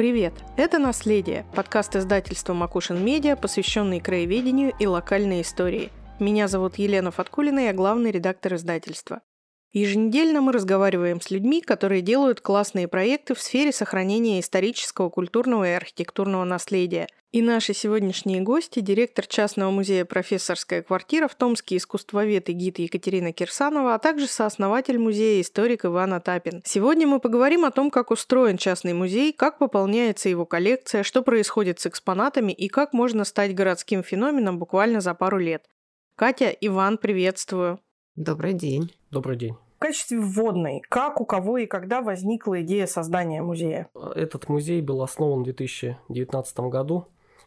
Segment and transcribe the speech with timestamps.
[0.00, 0.32] Привет!
[0.56, 5.90] Это «Наследие»– подкаст издательства «Макушин Медиа», посвященный краеведению и локальной истории.
[6.18, 9.20] Меня зовут Елена Фаткулина, я главный редактор издательства.
[9.72, 15.74] Еженедельно мы разговариваем с людьми, которые делают классные проекты в сфере сохранения исторического, культурного и
[15.74, 17.06] архитектурного наследия.
[17.30, 23.32] И наши сегодняшние гости– директор частного музея «Профессорская квартира» в Томске искусствовед и гид Екатерина
[23.32, 26.62] Кирсанова, а также сооснователь музея историк Иван Атапин.
[26.64, 31.78] Сегодня мы поговорим о том, как устроен частный музей, как пополняется его коллекция, что происходит
[31.78, 35.64] с экспонатами и как можно стать городским феноменом буквально за пару лет.
[36.16, 37.78] Катя, Иван, приветствую.
[38.16, 38.92] Добрый день.
[39.12, 39.54] Добрый день.
[39.76, 43.88] В качестве вводной, как, у кого и когда возникла идея создания музея?
[44.14, 47.06] Этот музей был основан в 2019 году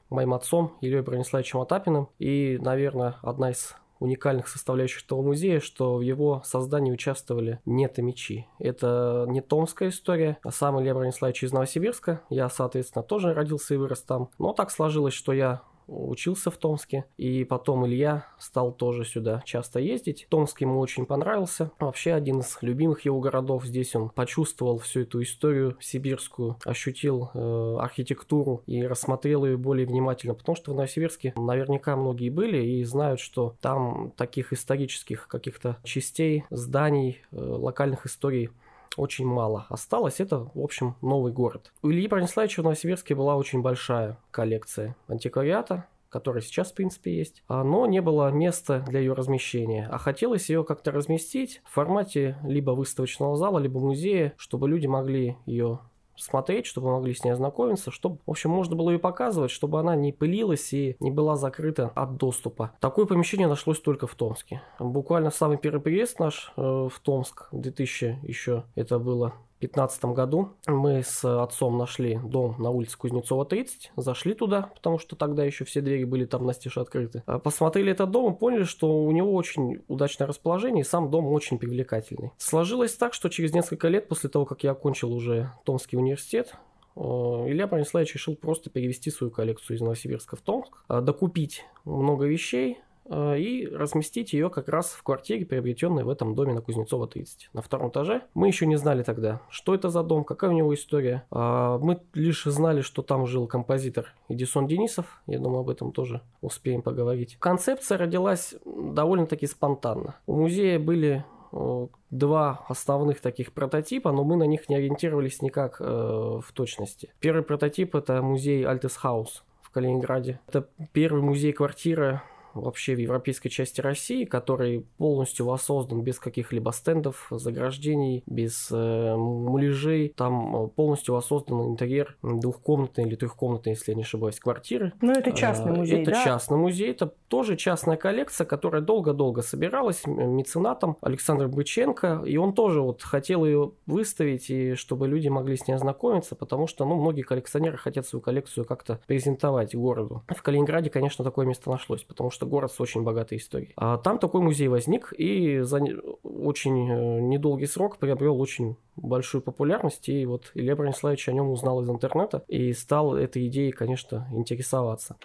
[0.10, 2.08] моим отцом Ильей Брониславовичем Атапиным.
[2.18, 8.48] И, наверное, одна из уникальных составляющих этого музея, что в его создании участвовали не томичи.
[8.58, 12.22] Это не томская история, а сам Илья Брониславович из Новосибирска.
[12.30, 14.30] Я, соответственно, тоже родился и вырос там.
[14.40, 19.80] Но так сложилось, что я учился в Томске, и потом Илья стал тоже сюда часто
[19.80, 20.28] ездить.
[20.30, 21.72] Томск ему очень понравился.
[21.80, 23.66] Вообще один из любимых его городов.
[23.66, 30.34] Здесь он почувствовал всю эту историю сибирскую, ощутил э, архитектуру и рассмотрел ее более внимательно,
[30.34, 36.46] потому что в Новосибирске наверняка многие были и знают, что там таких исторических каких-то частей,
[36.50, 38.50] зданий, э, локальных историй
[38.98, 40.20] очень мало осталось.
[40.20, 41.72] Это, в общем, новый город.
[41.82, 47.44] У Ильи Брониславича в Новосибирске была очень большая коллекция антиквариата, которая сейчас, в принципе, есть,
[47.50, 49.90] но не было места для ее размещения.
[49.92, 55.38] А хотелось ее как-то разместить в формате либо выставочного зала, либо музея, чтобы люди могли
[55.48, 55.80] ее
[56.16, 59.96] смотреть, чтобы могли с ней ознакомиться, чтобы, в общем, можно было ее показывать, чтобы она
[59.96, 62.72] не пылилась и не была закрыта от доступа.
[62.80, 64.62] Такое помещение нашлось только в Томске.
[64.80, 69.34] Буквально самый первый приезд наш э, в Томск, 2000 еще это было
[69.68, 75.16] 2015 году мы с отцом нашли дом на улице Кузнецова 30, зашли туда, потому что
[75.16, 77.24] тогда еще все двери были там настежь открыты.
[77.26, 81.28] А посмотрели этот дом и поняли, что у него очень удачное расположение и сам дом
[81.28, 82.32] очень привлекательный.
[82.38, 86.56] Сложилось так, что через несколько лет после того, как я окончил уже Томский университет,
[86.96, 92.26] э, Илья Брониславович решил просто перевести свою коллекцию из Новосибирска в Томск, э, докупить много
[92.26, 92.80] вещей,
[93.10, 97.62] и разместить ее как раз в квартире, приобретенной в этом доме на Кузнецова 30, на
[97.62, 98.22] втором этаже.
[98.34, 101.26] Мы еще не знали тогда, что это за дом, какая у него история.
[101.32, 105.22] А, мы лишь знали, что там жил композитор Эдисон Денисов.
[105.28, 107.38] Я думаю, об этом тоже успеем поговорить.
[107.40, 110.16] Концепция родилась довольно-таки спонтанно.
[110.26, 115.78] У музея были э, два основных таких прототипа, но мы на них не ориентировались никак
[115.80, 117.14] э, в точности.
[117.20, 120.40] Первый прототип это музей Альтес Хаус в Калининграде.
[120.48, 128.24] Это первый музей-квартира вообще в европейской части России, который полностью воссоздан без каких-либо стендов, заграждений,
[128.26, 130.10] без э, муляжей.
[130.10, 134.94] Там э, полностью воссоздан интерьер двухкомнатной или трехкомнатной, если я не ошибаюсь, квартиры.
[135.02, 136.24] Ну, это частный э, музей, Это да?
[136.24, 142.82] частный музей, это тоже частная коллекция, которая долго-долго собиралась меценатом Александром Быченко, и он тоже
[142.82, 147.24] вот хотел ее выставить, и чтобы люди могли с ней ознакомиться, потому что, ну, многие
[147.24, 150.24] коллекционеры хотят свою коллекцию как-то презентовать городу.
[150.28, 153.74] В Калининграде, конечно, такое место нашлось, потому что что город с очень богатой историей.
[153.78, 155.80] А там такой музей возник и за
[156.24, 160.10] очень э, недолгий срок приобрел очень большую популярность.
[160.10, 165.16] И вот Илья Брониславович о нем узнал из интернета и стал этой идеей, конечно, интересоваться.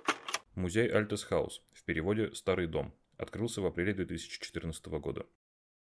[0.55, 5.27] Музей Альтес Хаус, в переводе «Старый дом», открылся в апреле 2014 года.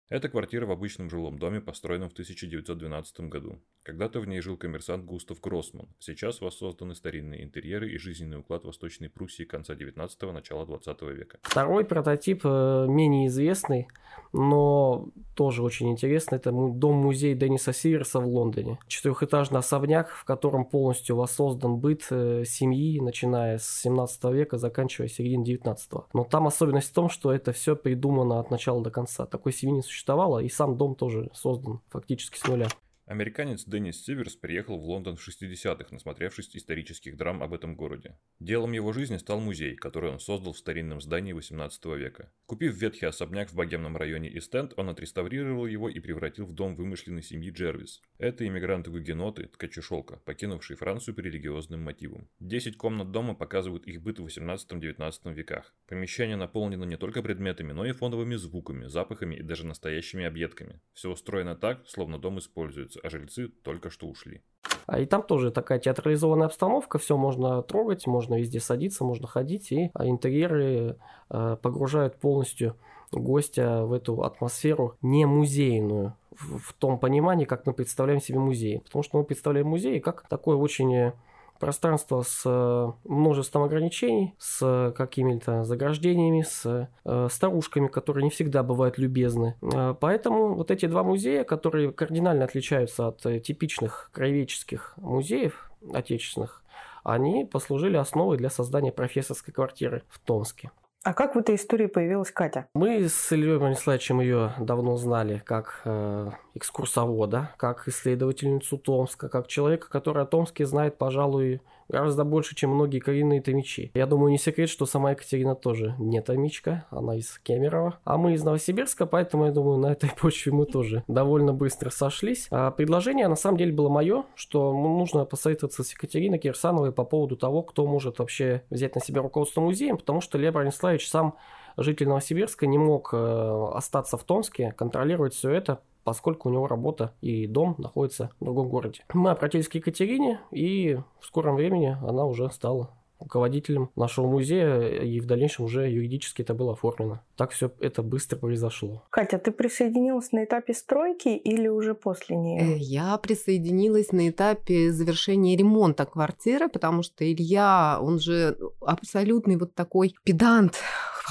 [0.09, 3.61] Это квартира в обычном жилом доме, построенном в 1912 году.
[3.83, 5.89] Когда-то в ней жил коммерсант Густав Гроссман.
[5.99, 11.39] Сейчас воссозданы старинные интерьеры и жизненный уклад Восточной Пруссии конца 19-го, начала 20 века.
[11.43, 13.89] Второй прототип э, менее известный,
[14.35, 16.37] но тоже очень интересный.
[16.37, 18.79] Это дом-музей Денниса Сиверса в Лондоне.
[18.87, 25.47] Четырехэтажный особняк, в котором полностью воссоздан быт э, семьи, начиная с 17 века, заканчивая серединой
[25.47, 26.05] 19 -го.
[26.13, 29.25] Но там особенность в том, что это все придумано от начала до конца.
[29.25, 32.69] Такой семьи не существовало, и сам дом тоже создан фактически с нуля.
[33.11, 38.17] Американец Деннис Сиверс приехал в Лондон в 60-х, насмотревшись исторических драм об этом городе.
[38.39, 42.33] Делом его жизни стал музей, который он создал в старинном здании 18 века.
[42.47, 47.25] Купив ветхий особняк в богемном районе Истенд, он отреставрировал его и превратил в дом вымышленной
[47.25, 48.01] семьи Джервис.
[48.19, 52.29] Это иммигранты-гугеноты, ткачи шелка, покинувшие Францию по религиозным мотивам.
[52.39, 55.75] Десять комнат дома показывают их быт в 18-19 веках.
[55.89, 60.81] Помещение наполнено не только предметами, но и фоновыми звуками, запахами и даже настоящими объедками.
[60.93, 64.43] Все устроено так, словно дом используется а жильцы только что ушли.
[64.87, 69.71] А и там тоже такая театрализованная обстановка, все можно трогать, можно везде садиться, можно ходить,
[69.73, 70.99] и а, интерьеры
[71.31, 72.77] э, погружают полностью
[73.13, 78.81] гостя в эту атмосферу не музейную, в, том понимании, как мы представляем себе музей.
[78.81, 81.13] Потому что мы представляем музей как такое очень
[81.61, 88.99] пространство с э, множеством ограничений, с какими-то заграждениями, с э, старушками, которые не всегда бывают
[88.99, 89.55] любезны.
[89.63, 96.65] Э, поэтому вот эти два музея, которые кардинально отличаются от типичных краеведческих музеев отечественных,
[97.05, 100.71] они послужили основой для создания профессорской квартиры в Томске.
[101.03, 102.67] А как в этой истории появилась Катя?
[102.75, 109.89] Мы с Ильей Брониславовичем ее давно знали как э, экскурсовода, как исследовательницу Томска, как человека,
[109.89, 111.61] который о Томске знает, пожалуй,
[111.91, 113.91] гораздо больше, чем многие коренные томичи.
[113.95, 118.35] Я думаю, не секрет, что сама Екатерина тоже не томичка, она из Кемерово, а мы
[118.35, 122.47] из Новосибирска, поэтому, я думаю, на этой почве мы тоже довольно быстро сошлись.
[122.51, 127.37] А предложение, на самом деле, было мое, что нужно посоветоваться с Екатериной Кирсановой по поводу
[127.37, 131.37] того, кто может вообще взять на себя руководство музеем, потому что Лев Брониславович сам
[131.77, 137.15] житель Новосибирска не мог э, остаться в Томске, контролировать все это, поскольку у него работа
[137.21, 139.03] и дом находятся в другом городе.
[139.15, 142.91] Мы обратились к Екатерине, и в скором времени она уже стала
[143.21, 147.21] руководителем нашего музея, и в дальнейшем уже юридически это было оформлено.
[147.37, 149.05] Так все это быстро произошло.
[149.11, 152.75] Катя, ты присоединилась на этапе стройки или уже после нее?
[152.75, 159.75] Э, я присоединилась на этапе завершения ремонта квартиры, потому что Илья, он же абсолютный вот
[159.75, 160.75] такой педант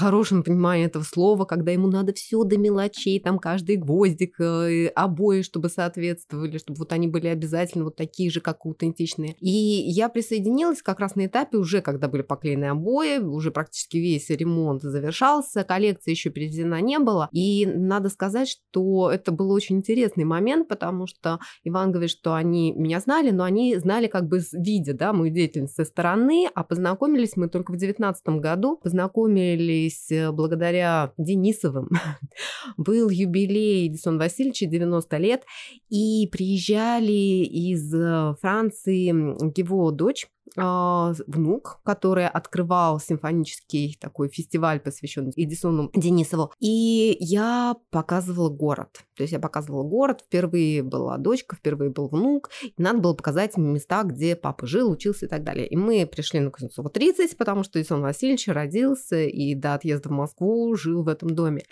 [0.00, 5.42] хорошем понимании этого слова, когда ему надо все до мелочей, там каждый гвоздик, э, обои,
[5.42, 9.36] чтобы соответствовали, чтобы вот они были обязательно вот такие же, как аутентичные.
[9.40, 14.30] И я присоединилась как раз на этапе уже, когда были поклеены обои, уже практически весь
[14.30, 17.28] ремонт завершался, коллекция еще переведена не было.
[17.32, 22.72] И надо сказать, что это был очень интересный момент, потому что Иван говорит, что они
[22.72, 27.36] меня знали, но они знали как бы видя, да, мою деятельность со стороны, а познакомились
[27.36, 31.88] мы только в 2019 году, познакомились э, благодаря Денисовым.
[32.76, 35.44] Был юбилей Эдисона Васильевича, 90 лет,
[35.88, 45.90] и приезжали из э, Франции его дочь, внук, который открывал симфонический такой фестиваль, посвященный Эдисону
[45.94, 46.52] Денисову.
[46.58, 49.04] И я показывала город.
[49.16, 50.22] То есть я показывала город.
[50.26, 52.50] Впервые была дочка, впервые был внук.
[52.62, 55.66] И надо было показать места, где папа жил, учился и так далее.
[55.66, 60.12] И мы пришли на Кузнецова 30, потому что Эдисон Васильевич родился и до отъезда в
[60.12, 61.62] Москву жил в этом доме.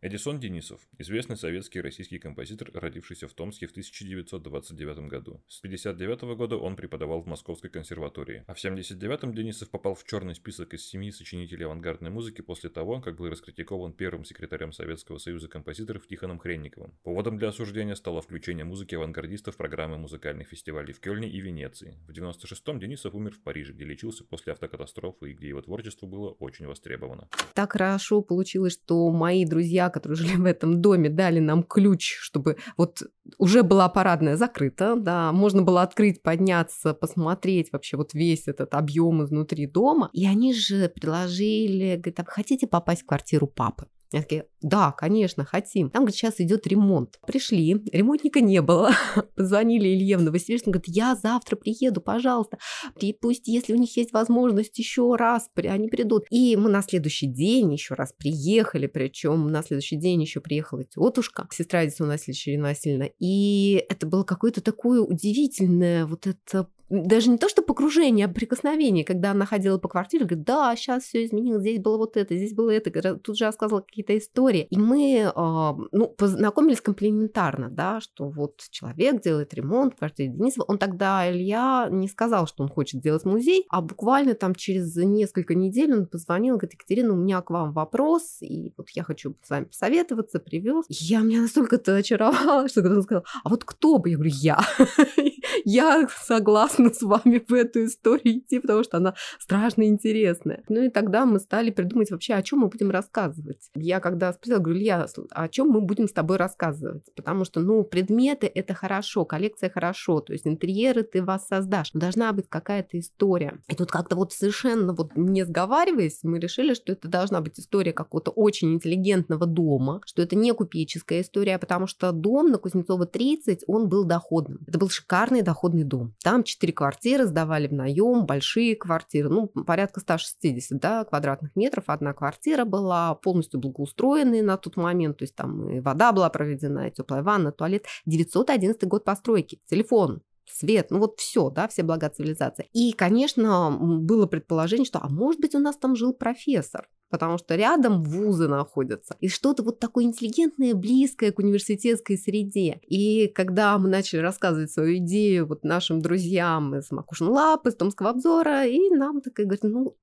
[0.00, 5.42] Эдисон Денисов– известный советский и российский композитор, родившийся в Томске в 1929 году.
[5.48, 10.36] С 1959 года он преподавал в Московской консерватории, а в 1979 Денисов попал в черный
[10.36, 15.48] список из семи сочинителей авангардной музыки после того, как был раскритикован первым секретарем Советского союза
[15.48, 16.94] композиторов Тихоном Хренниковым.
[17.02, 21.98] Поводом для осуждения стало включение музыки авангардистов в программы музыкальных фестивалей в Кёльне и Венеции.
[22.06, 26.30] В 1996-м Денисов умер в Париже, где лечился после автокатастрофы и где его творчество было
[26.38, 27.28] очень востребовано.
[27.54, 32.56] Так хорошо получилось, что мои друзья которые жили в этом доме, дали нам ключ, чтобы
[32.76, 33.02] вот
[33.38, 39.24] уже была парадная закрыта, да, можно было открыть, подняться, посмотреть вообще вот весь этот объем
[39.24, 40.10] изнутри дома.
[40.12, 43.86] И они же предложили, говорят, а вы хотите попасть в квартиру папы?
[44.10, 45.90] Я такие, да, конечно, хотим.
[45.90, 47.20] Там, говорит, сейчас идет ремонт.
[47.26, 48.92] Пришли, ремонтника не было.
[49.36, 52.58] Позвонили Илье в Новосибирск, говорит, я завтра приеду, пожалуйста.
[53.00, 56.24] И пусть, если у них есть возможность, еще раз они придут.
[56.30, 61.46] И мы на следующий день еще раз приехали, причем на следующий день еще приехала тетушка,
[61.52, 63.08] сестра Эдисона Васильевича Ирина Васильевна.
[63.18, 69.04] И это было какое-то такое удивительное вот это даже не то, что покружение, а прикосновение,
[69.04, 72.54] когда она ходила по квартире, говорит, да, сейчас все изменилось, здесь было вот это, здесь
[72.54, 74.66] было это, тут же рассказывала какие-то истории.
[74.70, 80.64] И мы, э, ну, познакомились комплементарно, да, что вот человек делает ремонт в квартире Денисова.
[80.68, 85.54] Он тогда, Илья, не сказал, что он хочет сделать музей, а буквально там через несколько
[85.54, 89.50] недель он позвонил, говорит, Екатерина, у меня к вам вопрос, и вот я хочу с
[89.50, 90.84] вами посоветоваться, привез.
[90.88, 94.10] Я меня настолько это очаровала, что он сказал, а вот кто бы?
[94.10, 94.60] Я говорю, я.
[95.64, 100.62] Я согласна с вами в эту историю идти, потому что она страшно интересная.
[100.68, 103.70] Ну и тогда мы стали придумать вообще, о чем мы будем рассказывать.
[103.88, 107.06] Я когда спросила, говорю, Илья, о чем мы будем с тобой рассказывать?
[107.16, 112.00] Потому что, ну, предметы— это хорошо, коллекция хорошо, то есть интерьеры ты вас создашь, но
[112.00, 113.54] должна быть какая-то история.
[113.66, 117.94] И тут как-то вот совершенно вот не сговариваясь, мы решили, что это должна быть история
[117.94, 123.64] какого-то очень интеллигентного дома, что это не купеческая история, потому что дом на Кузнецова 30,
[123.68, 124.60] он был доходным.
[124.66, 126.14] Это был шикарный доходный дом.
[126.22, 131.84] Там четыре квартиры сдавали в наем, большие квартиры, ну, порядка 160 да, квадратных метров.
[131.86, 136.88] Одна квартира была полностью благоустроенная на тот момент, то есть там и вода была проведена,
[136.88, 137.86] и теплая ванна, туалет.
[138.06, 142.68] 911 год постройки, телефон, свет, ну вот все, да, все блага цивилизации.
[142.72, 146.88] И, конечно, было предположение, что, а может быть, у нас там жил профессор.
[147.10, 149.16] Потому что рядом вузы находятся.
[149.20, 152.80] И что-то вот такое интеллигентное, близкое к университетской среде.
[152.86, 158.10] И когда мы начали рассказывать свою идею вот нашим друзьям из Макушин Лап, из Томского
[158.10, 159.96] обзора, и нам такая говорит, ну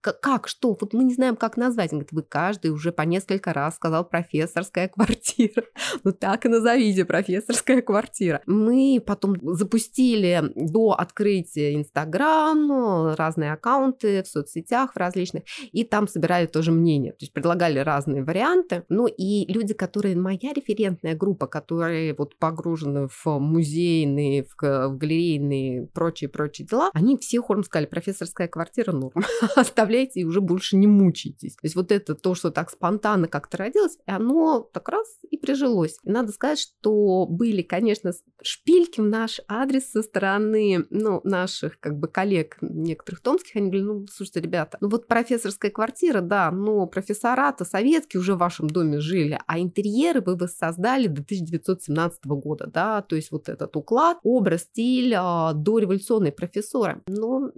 [0.00, 0.76] как, что?
[0.80, 1.92] Вот мы не знаем, как назвать.
[1.92, 5.64] Он говорит, вы каждый уже по несколько раз сказал профессорская квартира.
[6.04, 8.40] Ну так и назовите профессорская квартира.
[8.46, 16.46] Мы потом запустили до открытия Инстаграм, разные аккаунты в соцсетях в различных, и там собирали
[16.50, 17.12] тоже мнение.
[17.12, 18.84] То есть предлагали разные варианты.
[18.88, 25.86] Ну и люди, которые, моя референтная группа, которые вот погружены в музейные, в, в галерейные,
[25.88, 29.22] прочие-прочие дела, они все хором сказали, профессорская квартира норм.
[29.56, 31.54] Оставляйте и уже больше не мучайтесь.
[31.54, 35.36] То есть вот это то, что так спонтанно как-то родилось, и оно так раз и
[35.36, 35.96] прижилось.
[36.04, 41.98] И надо сказать, что были, конечно, шпильки в наш адрес со стороны ну, наших как
[41.98, 43.56] бы коллег некоторых томских.
[43.56, 48.38] Они говорили, ну, слушайте, ребята, ну вот профессорская квартира, да, но профессора-то советские уже в
[48.38, 53.76] вашем доме жили, а интерьеры вы воссоздали до 1917 года, да, то есть вот этот
[53.76, 57.02] уклад, образ, стиль а, дореволюционной профессора.
[57.06, 57.50] Но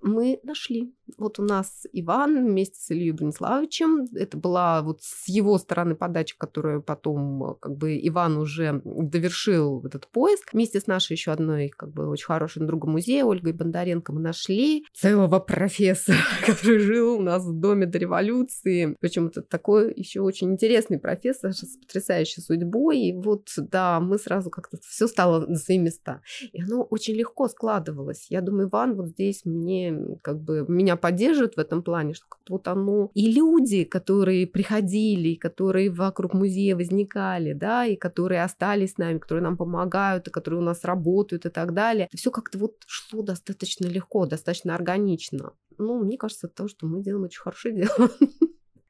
[0.00, 0.94] мы нашли.
[1.18, 4.06] Вот у нас Иван вместе с Ильей Брониславовичем.
[4.14, 9.84] Это была вот с его стороны подача, которую потом э, как бы Иван уже довершил
[9.84, 10.52] этот поиск.
[10.52, 14.84] Вместе с нашей еще одной как бы очень хорошим другом музея Ольгой Бондаренко мы нашли
[14.92, 18.96] целого профессора, который жил у нас в доме до революции.
[19.00, 22.98] Причем это такой еще очень интересный профессор с потрясающей судьбой.
[22.98, 26.22] И вот, да, мы сразу как-то все стало на свои места.
[26.52, 28.26] И оно очень легко складывалось.
[28.30, 32.54] Я думаю, Иван вот здесь мне как бы меня поддерживают в этом плане, что как-то
[32.54, 33.10] вот оно...
[33.12, 39.42] И люди, которые приходили, которые вокруг музея возникали, да, и которые остались с нами, которые
[39.42, 43.86] нам помогают, и которые у нас работают и так далее, все как-то вот шло достаточно
[43.86, 45.52] легко, достаточно органично.
[45.76, 48.10] Ну, мне кажется, то, что мы делаем очень хорошее дело.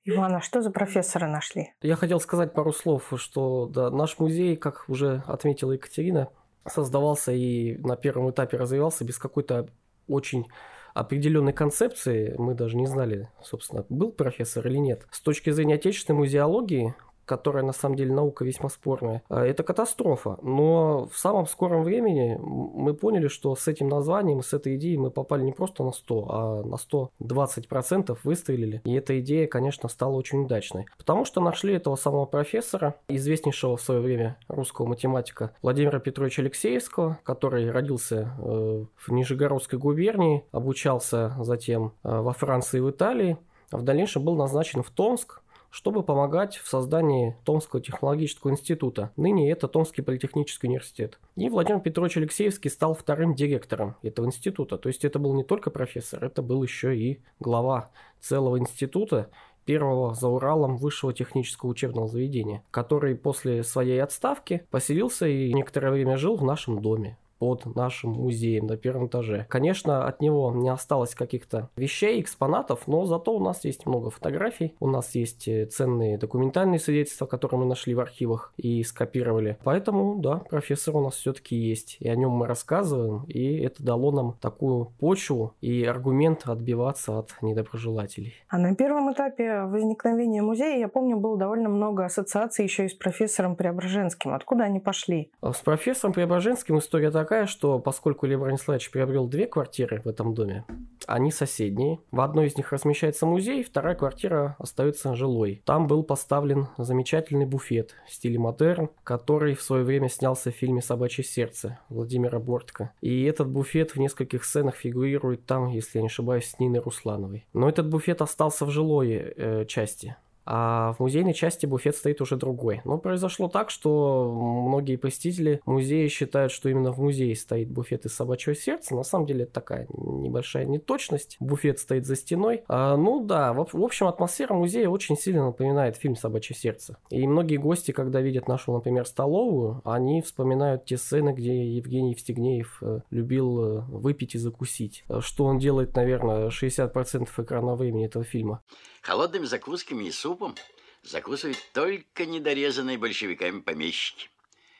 [0.05, 1.73] Ивана, что за профессора нашли?
[1.81, 6.29] Я хотел сказать пару слов, что да, наш музей, как уже отметила Екатерина,
[6.67, 9.69] создавался и на первом этапе развивался без какой-то
[10.09, 10.47] очень
[10.95, 15.07] определенной концепции, мы даже не знали, собственно, был профессор или нет.
[15.11, 20.39] С точки зрения отечественной музеологии, которая на самом деле наука весьма спорная, а, это катастрофа.
[20.43, 25.11] Но в самом скором времени мы поняли, что с этим названием, с этой идеей мы
[25.11, 28.81] попали не просто на 100, а на 120% выстрелили.
[28.85, 30.87] И эта идея, конечно, стала очень удачной.
[30.99, 37.19] Потому что нашли этого самого профессора, известнейшего в свое время русского математика Владимира Петровича Алексеевского,
[37.23, 43.37] который родился э, в Нижегородской губернии, обучался затем э, во Франции и в Италии,
[43.71, 45.42] а в дальнейшем был назначен в Томск,
[45.73, 49.11] чтобы помогать в создании Томского технологического института.
[49.17, 51.19] Ныне это Томский политехнический университет.
[51.35, 54.77] И Владимир Петрович Алексеевский стал вторым директором этого института.
[54.77, 59.31] То есть это был не только профессор, это был еще и глава целого института,
[59.65, 66.19] первого за Уралом высшего технического учебного заведения, который после своей отставки поселился и некоторое время
[66.19, 69.47] жил в нашем доме под нашим музеем на первом этаже.
[69.49, 74.77] Конечно, от него не осталось каких-то вещей, экспонатов, но зато у нас есть много фотографий,
[74.79, 79.59] у нас есть э, ценные документальные свидетельства, которые мы нашли в архивах и скопировали.
[79.65, 84.13] Поэтому, да, профессор у нас все-таки есть, и о нем мы рассказываем, и это дало
[84.13, 88.35] нам такую почву и аргумент отбиваться от недоброжелателей.
[88.51, 92.95] А на первом этапе возникновения музея, я помню, было довольно много ассоциаций еще и с
[92.95, 94.33] профессором Преображенским.
[94.33, 95.33] Откуда они пошли?
[95.43, 100.35] С профессором Преображенским история такая, такая, что поскольку Лев Брониславович приобрел две квартиры в этом
[100.35, 100.67] доме,
[101.07, 101.99] они соседние.
[102.11, 105.63] В одной из них размещается музей, вторая квартира остается жилой.
[105.65, 110.83] Там был поставлен замечательный буфет в стиле модерн, который в свое время снялся в фильме
[110.83, 112.93] «Собачье сердце» Владимира Бортко.
[113.01, 117.47] И этот буфет в нескольких сценах фигурирует там, если я не ошибаюсь, с Ниной Руслановой.
[117.55, 120.17] Но этот буфет остался в жилой э, части.
[120.45, 122.81] А в музейной части буфет стоит уже другой.
[122.85, 128.15] Но произошло так, что многие посетители музея считают, что именно в музее стоит буфет из
[128.15, 128.95] собачьего сердца.
[128.95, 131.37] На самом деле это такая небольшая неточность.
[131.41, 132.65] Буфет стоит за стеной.
[132.69, 136.97] А, ну да, в, в общем атмосфера музея очень сильно напоминает фильм «Собачье сердце».
[137.11, 142.79] И многие гости, когда видят нашу, например, столовую, они вспоминают те сцены, где Евгений Евстигнеев
[142.83, 145.05] э, любил э, выпить и закусить.
[145.21, 148.63] Что он делает, наверное, 60% экранного времени этого фильма.
[149.03, 150.55] Холодными закусками и супом
[151.03, 154.31] закусывают только недорезанные большевиками помещики.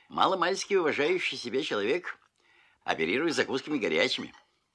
[0.09, 2.17] Маломальски уважающий себя человек
[2.85, 4.33] оперирует закусками горячими.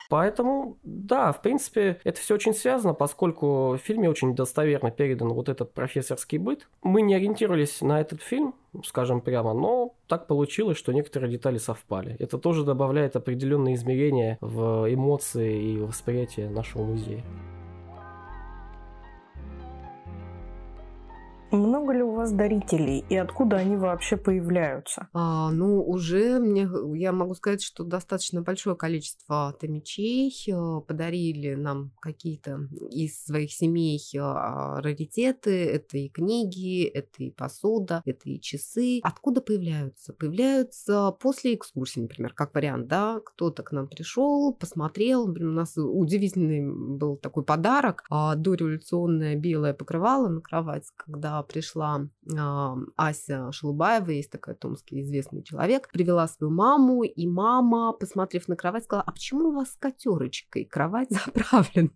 [0.10, 5.50] Поэтому, да, в принципе, это все очень связано, поскольку в фильме очень достоверно передан вот
[5.50, 6.68] этот профессорский быт.
[6.82, 8.54] Мы не ориентировались на этот фильм,
[8.86, 12.16] скажем прямо, но так получилось, что некоторые детали совпали.
[12.20, 17.24] Это тоже добавляет определенные измерения в эмоции и восприятие нашего музея.
[21.88, 25.07] Много вас дарителей и откуда они вообще появляются?
[25.13, 31.91] А, ну, уже мне, я могу сказать, что достаточно большое количество томичей э, подарили нам
[32.01, 35.65] какие-то из своих семей э, раритеты.
[35.65, 39.00] Это и книги, это и посуда, это и часы.
[39.03, 40.13] Откуда появляются?
[40.13, 45.74] Появляются после экскурсии, например, как вариант, да, кто-то к нам пришел, посмотрел, например, у нас
[45.77, 52.07] удивительный был такой подарок, а, дореволюционное белое покрывало на кровать, когда пришла
[52.95, 58.83] Ася Шелубаева, есть такая томский известный человек, привела свою маму, и мама, посмотрев на кровать,
[58.83, 61.91] сказала, а почему у вас с котерочкой кровать заправлена?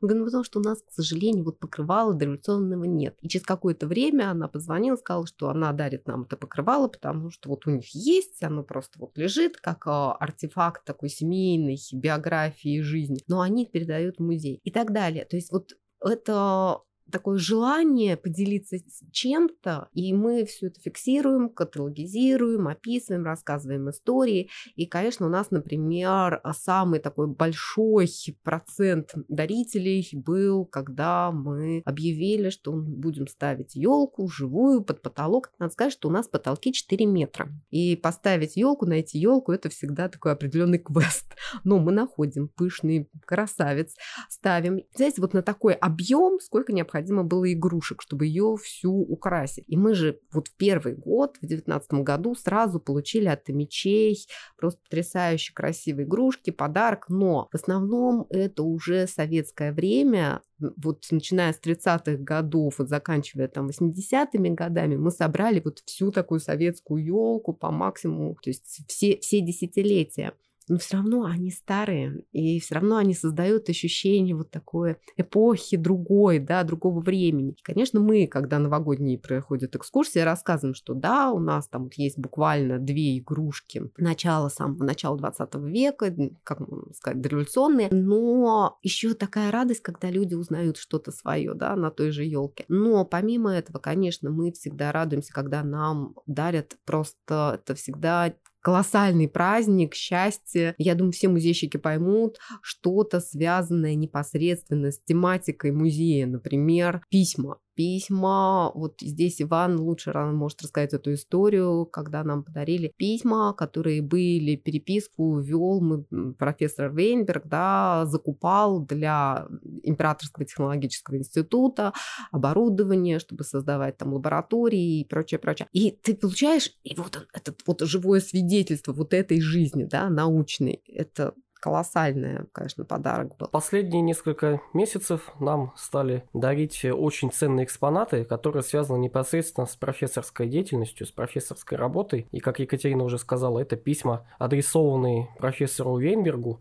[0.00, 3.16] Мы говорим, ну, потому что у нас, к сожалению, вот покрывала дореволюционного нет.
[3.20, 7.48] И через какое-то время она позвонила, сказала, что она дарит нам это покрывало, потому что
[7.48, 13.22] вот у них есть, оно просто вот лежит как а, артефакт такой семейной биографии жизни,
[13.28, 15.24] но они передают в музей и так далее.
[15.24, 16.80] То есть вот это
[17.10, 18.78] такое желание поделиться
[19.12, 24.48] чем-то, и мы все это фиксируем, каталогизируем, описываем, рассказываем истории.
[24.76, 28.08] И, конечно, у нас, например, самый такой большой
[28.42, 35.50] процент дарителей был, когда мы объявили, что будем ставить елку живую под потолок.
[35.58, 37.48] Надо сказать, что у нас потолки 4 метра.
[37.70, 41.34] И поставить елку, найти елку, это всегда такой определенный квест.
[41.64, 43.96] Но мы находим пышный красавец,
[44.28, 44.80] ставим.
[44.94, 49.64] Знаете, вот на такой объем, сколько необходимо необходимо было игрушек, чтобы ее всю украсить.
[49.66, 54.26] И мы же вот в первый год, в девятнадцатом году, сразу получили от мечей
[54.56, 57.06] просто потрясающе красивые игрушки, подарок.
[57.08, 63.68] Но в основном это уже советское время, вот начиная с 30-х годов, вот заканчивая там
[63.68, 69.40] 80-ми годами, мы собрали вот всю такую советскую елку по максимуму, то есть все, все
[69.40, 70.32] десятилетия
[70.70, 76.38] но все равно они старые, и все равно они создают ощущение вот такой эпохи другой,
[76.38, 77.56] да, другого времени.
[77.64, 83.18] Конечно, мы, когда новогодние проходят экскурсии, рассказываем, что да, у нас там есть буквально две
[83.18, 86.60] игрушки начала самого начала 20 века, как
[86.94, 92.24] сказать, дореволюционные, но еще такая радость, когда люди узнают что-то свое, да, на той же
[92.24, 92.64] елке.
[92.68, 99.94] Но помимо этого, конечно, мы всегда радуемся, когда нам дарят просто это всегда колоссальный праздник,
[99.94, 100.74] счастье.
[100.78, 108.70] Я думаю, все музейщики поймут что-то связанное непосредственно с тематикой музея, например, письма письма.
[108.74, 115.38] Вот здесь Иван лучше может рассказать эту историю, когда нам подарили письма, которые были, переписку
[115.38, 119.48] вел мы, профессор Вейнберг, да, закупал для
[119.82, 121.94] Императорского технологического института
[122.30, 125.66] оборудование, чтобы создавать там лаборатории и прочее, прочее.
[125.72, 130.82] И ты получаешь, и вот он, этот вот живое свидетельство вот этой жизни, да, научной.
[130.86, 133.48] Это колоссальный, конечно, подарок был.
[133.48, 141.06] Последние несколько месяцев нам стали дарить очень ценные экспонаты, которые связаны непосредственно с профессорской деятельностью,
[141.06, 142.26] с профессорской работой.
[142.32, 146.60] И, как Екатерина уже сказала, это письма, адресованные профессору Вейнбергу,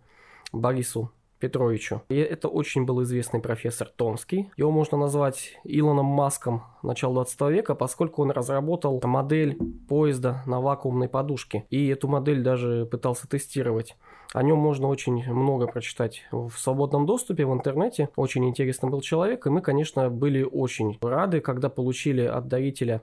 [0.51, 2.01] Борису Петровичу.
[2.09, 4.51] И это очень был известный профессор Томский.
[4.57, 9.57] Его можно назвать Илоном Маском начала 20 века, поскольку он разработал модель
[9.87, 11.65] поезда на вакуумной подушке.
[11.69, 13.95] И эту модель даже пытался тестировать.
[14.31, 18.09] О нем можно очень много прочитать в свободном доступе в интернете.
[18.15, 23.01] Очень интересный был человек, и мы, конечно, были очень рады, когда получили от дарителя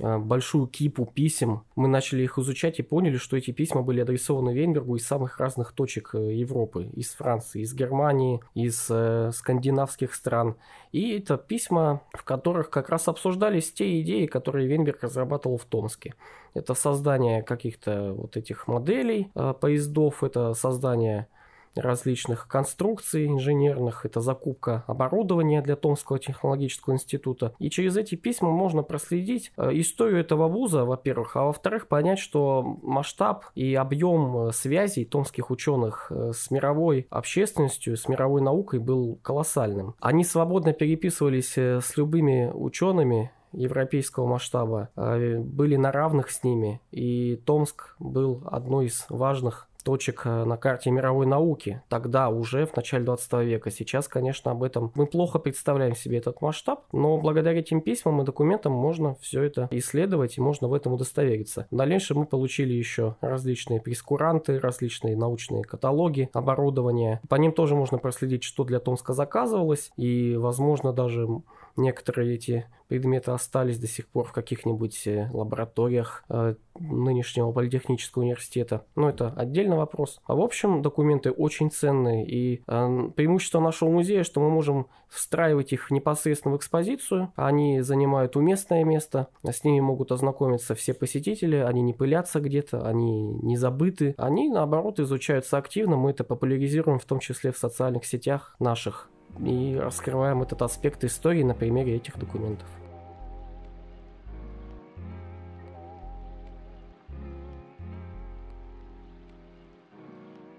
[0.00, 1.64] большую кипу писем.
[1.74, 5.72] Мы начали их изучать и поняли, что эти письма были адресованы Вейнбергу из самых разных
[5.72, 6.90] точек э, Европы.
[6.94, 10.56] Из Франции, из Германии, из э, скандинавских стран.
[10.92, 16.14] И это письма, в которых как раз обсуждались те идеи, которые Вейнберг разрабатывал в Томске.
[16.54, 21.28] Это создание каких-то вот этих моделей э, поездов, это создание
[21.76, 27.54] различных конструкций инженерных, это закупка оборудования для Томского технологического института.
[27.58, 32.62] И через эти письма можно проследить э, историю этого вуза, во-первых, а во-вторых, понять, что
[32.82, 39.18] масштаб и объем э, связей томских ученых э, с мировой общественностью, с мировой наукой был
[39.22, 39.94] колоссальным.
[40.00, 47.96] Они свободно переписывались с любыми учеными, европейского масштаба, были на равных с ними, и Томск
[47.98, 53.32] был одной из важных точек э, на карте мировой науки тогда уже в начале 20
[53.44, 53.70] века.
[53.70, 58.24] Сейчас, конечно, об этом мы плохо представляем себе этот масштаб, но благодаря этим письмам и
[58.24, 61.68] документам можно все это исследовать и можно в этом удостовериться.
[61.70, 67.20] В дальнейшем мы получили еще различные прескуранты, различные научные каталоги, оборудование.
[67.28, 71.28] По ним тоже можно проследить, что для Томска заказывалось и, возможно, даже
[71.76, 78.84] некоторые эти предметы остались до сих пор в каких-нибудь э, лабораториях э, нынешнего политехнического университета.
[78.94, 80.20] Но это отдельный вопрос.
[80.26, 82.26] А в общем, документы очень ценные.
[82.26, 87.32] И э, преимущество нашего музея, что мы можем встраивать их непосредственно в экспозицию.
[87.36, 93.34] Они занимают уместное место, с ними могут ознакомиться все посетители, они не пылятся где-то, они
[93.42, 94.14] не забыты.
[94.18, 95.96] Они, наоборот, изучаются активно.
[95.96, 101.42] Мы это популяризируем в том числе в социальных сетях наших и раскрываем этот аспект истории
[101.42, 102.68] на примере этих документов.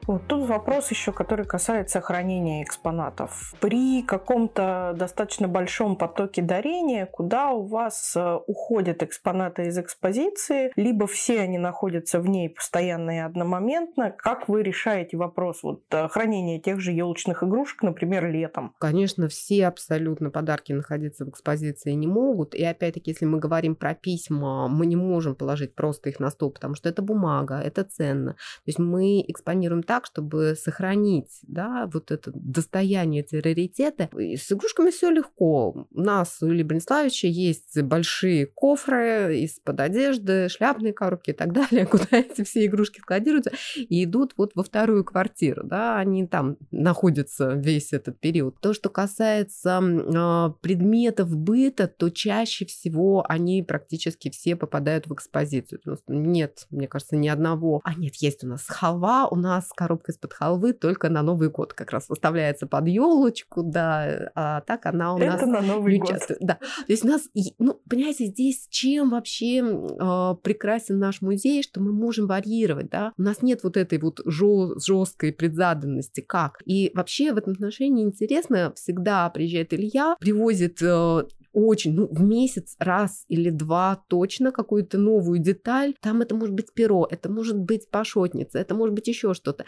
[0.08, 3.54] Вот тут вопрос еще, который касается хранения экспонатов.
[3.60, 11.08] При каком-то достаточно большом потоке дарения, куда у вас э, уходят экспонаты из экспозиции, либо
[11.08, 16.62] все они находятся в ней постоянно и одномоментно, как вы решаете вопрос вот, э, хранения
[16.62, 18.74] тех же елочных игрушек, например, летом?
[18.80, 22.56] Конечно, все абсолютно подарки находиться в экспозиции не могут.
[22.56, 26.52] И опять-таки, если мы говорим про письма, мы не можем положить просто их на стол,
[26.52, 28.34] потому что это бумага, это ценно.
[28.34, 34.10] То есть мы экспонируем так, так, чтобы сохранить да, вот это достояние, эти раритеты.
[34.20, 35.88] И с игрушками все легко.
[35.92, 41.88] У нас у Ильи Брониславича есть большие кофры из-под одежды, шляпные коробки и так далее,
[41.88, 45.64] куда эти все игрушки складируются и идут вот во вторую квартиру.
[45.64, 48.60] Да, они там находятся весь этот период.
[48.62, 55.82] То, что касается э, предметов быта, то чаще всего они практически все попадают в экспозицию.
[56.08, 57.82] Нет, мне кажется, ни одного.
[57.84, 61.74] А нет, есть у нас халва, у нас коробка из-под халвы только на Новый год
[61.74, 66.00] как раз выставляется под елочку, да, а так она у Это нас на Новый не
[66.00, 66.10] год.
[66.10, 66.36] часто.
[66.42, 66.56] Да.
[66.56, 71.94] То есть у нас, ну, понимаете, здесь чем вообще э, прекрасен наш музей, что мы
[71.94, 76.62] можем варьировать, да, у нас нет вот этой вот жесткой предзаданности, как.
[76.66, 81.24] И вообще в этом отношении интересно, всегда приезжает Илья, привозит э,
[81.58, 85.96] очень, ну, в месяц раз или два точно какую-то новую деталь.
[86.02, 89.66] Там это может быть перо, это может быть пашотница, это может быть еще что-то.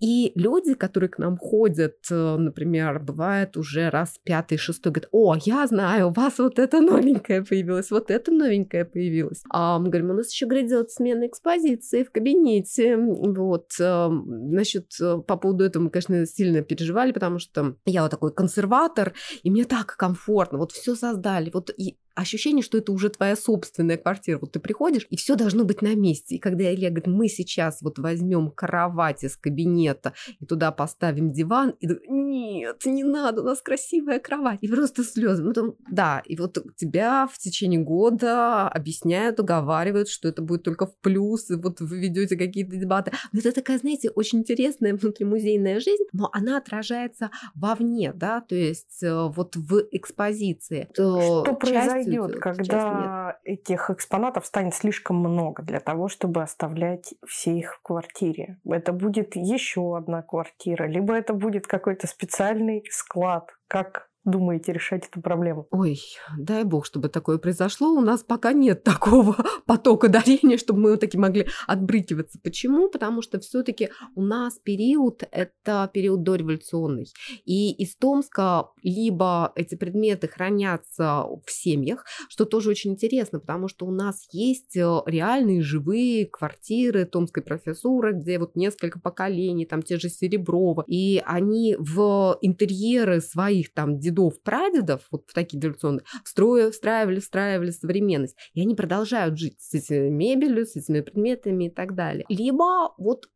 [0.00, 5.36] И люди, которые к нам ходят, э, например, бывает уже раз пятый, шестой, говорят, о,
[5.44, 9.42] я знаю, у вас вот это новенькое появилось, вот это новенькое появилось.
[9.50, 12.96] А мы говорим, у нас еще, говорит, делают смена экспозиции в кабинете.
[12.96, 13.70] Вот.
[13.78, 18.32] Э, Насчет, э, по поводу этого мы, конечно, сильно переживали, потому что я вот такой
[18.34, 19.12] консерватор,
[19.44, 20.58] и мне так комфортно.
[20.58, 20.96] Вот все
[21.28, 21.50] создали.
[21.50, 21.70] Вот
[22.18, 24.38] ощущение, что это уже твоя собственная квартира.
[24.38, 26.34] Вот ты приходишь, и все должно быть на месте.
[26.34, 31.74] И когда Илья говорит, мы сейчас вот возьмем кровать из кабинета и туда поставим диван,
[31.80, 34.58] и нет, не надо, у нас красивая кровать.
[34.62, 35.44] И просто слезы.
[35.44, 40.96] Потом, да, и вот тебя в течение года объясняют, уговаривают, что это будет только в
[40.98, 43.12] плюс, и вот вы ведете какие-то дебаты.
[43.32, 49.02] Но это такая, знаете, очень интересная внутримузейная жизнь, но она отражается вовне, да, то есть
[49.02, 50.88] э, вот в экспозиции.
[50.92, 52.07] Что произойдет?
[52.16, 58.58] Произойдет, когда этих экспонатов станет слишком много для того, чтобы оставлять все их в квартире?
[58.68, 65.20] Это будет еще одна квартира, либо это будет какой-то специальный склад, как думаете решать эту
[65.20, 65.66] проблему?
[65.70, 66.00] Ой,
[66.36, 67.88] дай бог, чтобы такое произошло.
[67.88, 72.38] У нас пока нет такого потока дарения, чтобы мы вот таки могли отбрыкиваться.
[72.42, 72.88] Почему?
[72.88, 77.06] Потому что все-таки у нас период– это период дореволюционный.
[77.44, 83.86] И из Томска либо эти предметы хранятся в семьях, что тоже очень интересно, потому что
[83.86, 89.98] у нас есть э, реальные живые квартиры томской профессуры, где вот несколько поколений, там те
[89.98, 96.04] же Сереброва, и они в интерьеры своих там дедов дедов, прадедов, вот в такие дореволюционные,
[96.24, 98.36] встроя, встраивали, встраивали современность.
[98.54, 102.24] И они продолжают жить с этими мебелью, с этими предметами и так далее.
[102.28, 103.28] Либо вот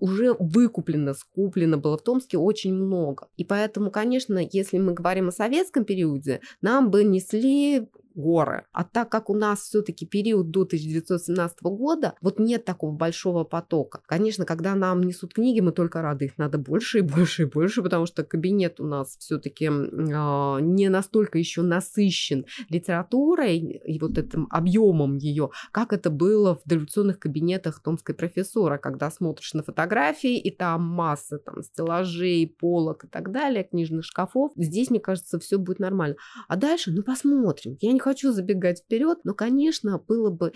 [0.00, 3.28] уже выкуплено, скуплено было в Томске очень много.
[3.36, 8.64] И поэтому, конечно, если мы говорим о советском периоде, нам бы несли горы.
[8.72, 14.00] А так как у нас все-таки период до 1917 года, вот нет такого большого потока.
[14.06, 17.82] Конечно, когда нам несут книги, мы только рады, их надо больше и больше и больше,
[17.82, 24.46] потому что кабинет у нас все-таки э, не настолько еще насыщен литературой и вот этим
[24.50, 30.50] объемом ее, как это было в дореволюционных кабинетах Томской профессора, когда смотришь на фотографии, и
[30.50, 34.52] там масса там стеллажей, полок и так далее, книжных шкафов.
[34.56, 36.16] Здесь, мне кажется, все будет нормально.
[36.48, 37.76] А дальше, ну посмотрим.
[37.80, 40.52] Я не хочу забегать вперед, но, конечно, было бы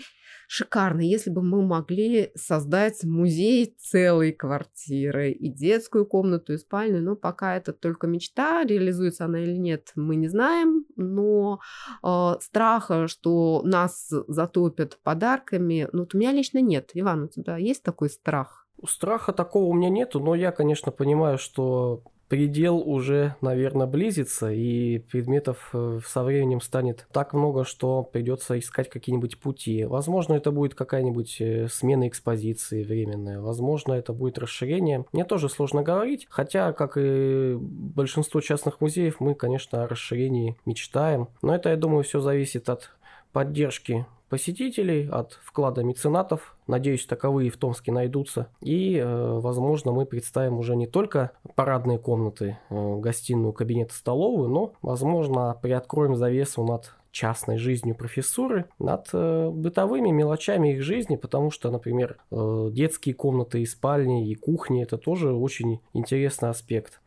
[0.47, 7.01] шикарно, если бы мы могли создать музей целой квартиры, и детскую комнату, и спальню.
[7.01, 10.85] Но пока это только мечта, реализуется она или нет, мы не знаем.
[10.95, 11.59] Но
[12.03, 16.91] э, страха, что нас затопят подарками, ну, вот у меня лично нет.
[16.93, 18.67] Иван, у тебя есть такой страх?
[18.87, 24.99] Страха такого у меня нету, но я, конечно, понимаю, что предел уже, наверное, близится, и
[24.99, 29.83] предметов э, со временем станет так много, что придется искать какие-нибудь пути.
[29.83, 35.05] Возможно, это будет какая-нибудь э, смена экспозиции временная, возможно, это будет расширение.
[35.11, 41.29] Мне тоже сложно говорить, хотя, как и большинство частных музеев, мы, конечно, о расширении мечтаем.
[41.41, 42.91] Но это, я думаю, все зависит от
[43.31, 46.55] поддержки посетителей, от вклада меценатов.
[46.67, 48.47] Надеюсь, таковые в Томске найдутся.
[48.61, 54.73] И, э, возможно, мы представим уже не только парадные комнаты, э, гостиную, кабинет, столовую, но,
[54.81, 61.71] возможно, приоткроем завесу над частной жизнью профессуры, над э, бытовыми мелочами их жизни, потому что,
[61.71, 67.01] например, детские комнаты и спальни, и кухни– это тоже очень интересный аспект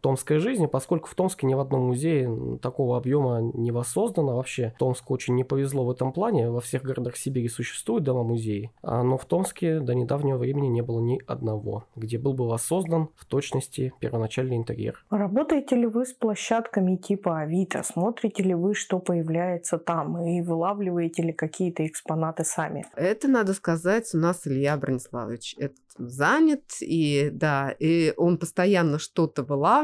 [0.00, 4.74] томской жизни, поскольку в Томске ни в одном музее такого объема не воссоздано вообще.
[4.78, 6.50] Томску очень не повезло в этом плане.
[6.50, 11.00] Во всех городах Сибири существуют дома-музеи, а, но в Томске до недавнего времени не было
[11.00, 15.04] ни одного, где был бы воссоздан в точности первоначальный интерьер.
[15.10, 17.82] Работаете ли вы с площадками типа Авито?
[17.82, 20.20] Смотрите ли вы, что появляется там?
[20.24, 22.86] И вылавливаете ли какие-то экспонаты сами?
[22.96, 25.56] Это, надо сказать, у нас Илья Брониславович.
[25.58, 29.75] Это занят, и да, и он постоянно что-то вылавливает,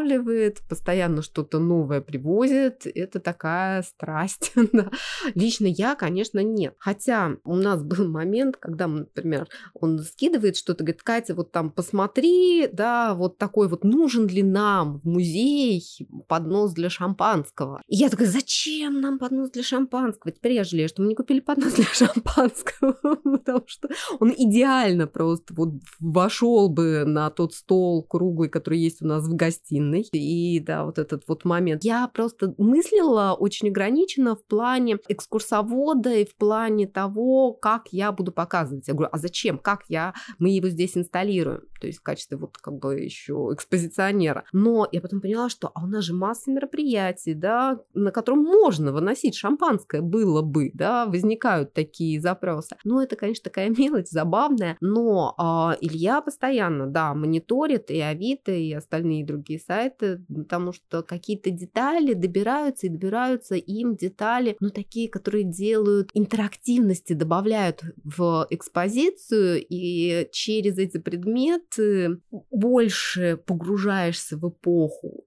[0.68, 2.86] постоянно что-то новое привозит.
[2.86, 4.52] Это такая страсть.
[4.72, 4.90] да.
[5.34, 6.74] Лично я, конечно, нет.
[6.78, 12.68] Хотя у нас был момент, когда, например, он скидывает что-то, говорит, Катя, вот там посмотри,
[12.72, 15.82] да, вот такой вот нужен ли нам в музей
[16.28, 17.82] поднос для шампанского.
[17.86, 20.32] И я такая, зачем нам поднос для шампанского?
[20.32, 22.92] Теперь я жалею, что мы не купили поднос для шампанского,
[23.24, 23.88] потому что
[24.20, 29.34] он идеально просто вот вошел бы на тот стол круглый, который есть у нас в
[29.34, 29.81] гостиной.
[30.12, 31.84] И да, вот этот вот момент.
[31.84, 38.32] Я просто мыслила очень ограниченно в плане экскурсовода и в плане того, как я буду
[38.32, 38.88] показывать.
[38.88, 39.58] Я говорю, а зачем?
[39.58, 40.14] Как я?
[40.38, 41.62] Мы его здесь инсталируем.
[41.80, 44.44] То есть в качестве вот как бы еще экспозиционера.
[44.52, 48.92] Но я потом поняла, что а у нас же масса мероприятий, да, на котором можно
[48.92, 52.76] выносить шампанское было бы, да, возникают такие запросы.
[52.84, 58.72] Ну, это, конечно, такая мелочь забавная, но а, Илья постоянно, да, мониторит и Авито, и
[58.72, 65.44] остальные другие сайты, потому что какие-то детали добираются и добираются им детали, ну, такие, которые
[65.44, 75.24] делают интерактивности, добавляют в экспозицию, и через эти предметы больше погружаешься в эпоху.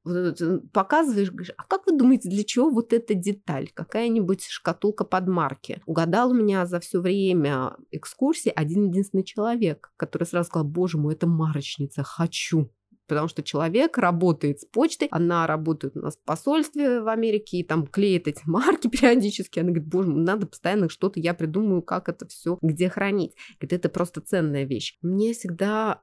[0.74, 3.70] Показываешь, говоришь, а как вы думаете, для чего вот эта деталь?
[3.74, 5.82] Какая-нибудь шкатулка под марки?
[5.86, 11.14] Угадал у меня за все время экскурсии один единственный человек, который сразу сказал, боже мой,
[11.14, 12.70] это марочница, хочу
[13.08, 17.64] потому что человек работает с почтой, она работает у нас в посольстве в Америке и
[17.64, 19.60] там клеит эти марки периодически.
[19.60, 23.34] Она говорит, боже, надо постоянно что-то, я придумаю, как это все, где хранить.
[23.60, 24.98] Говорит, это просто ценная вещь.
[25.02, 26.02] Мне всегда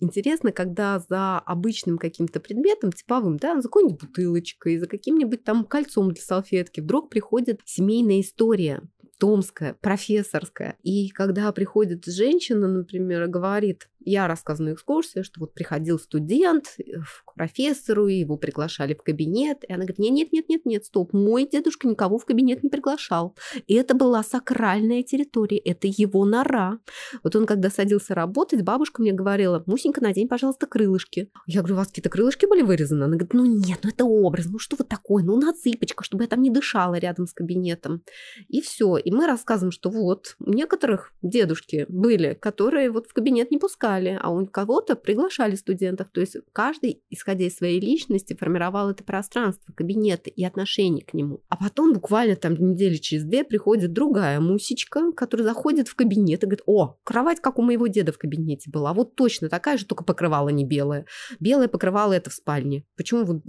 [0.00, 6.12] интересно, когда за обычным каким-то предметом, типовым, да, за какой-нибудь бутылочкой, за каким-нибудь там кольцом
[6.12, 8.82] для салфетки, вдруг приходит семейная история
[9.22, 10.76] томская, профессорская.
[10.82, 16.74] И когда приходит женщина, например, и говорит, я рассказываю на экскурсии, что вот приходил студент
[16.78, 21.12] э, к профессору, его приглашали в кабинет, и она говорит, нет, нет, нет, нет, стоп,
[21.12, 23.36] мой дедушка никого в кабинет не приглашал.
[23.66, 26.78] И это была сакральная территория, это его нора.
[27.22, 31.30] Вот он, когда садился работать, бабушка мне говорила, Мусенька, надень, пожалуйста, крылышки.
[31.46, 33.04] Я говорю, у вас какие-то крылышки были вырезаны?
[33.04, 36.24] Она говорит, ну нет, ну это образ, ну что вы такое, ну на цыпочках, чтобы
[36.24, 38.02] я там не дышала рядом с кабинетом.
[38.48, 38.96] И все.
[38.96, 43.91] И мы рассказываем, что вот у некоторых дедушки были, которые вот в кабинет не пускали
[43.92, 46.08] приглашали, а у кого-то приглашали студентов.
[46.12, 51.42] То есть каждый, исходя из своей личности, формировал это пространство, кабинеты и отношение к нему.
[51.48, 56.46] А потом буквально там недели через две приходит другая мусечка, которая заходит в кабинет и
[56.46, 58.92] говорит, о, кровать, как у моего деда в кабинете была.
[58.92, 61.06] Вот точно такая же, только покрывало не белое.
[61.40, 62.84] Белое покрывало это в спальне.
[62.96, 63.42] Почему вы...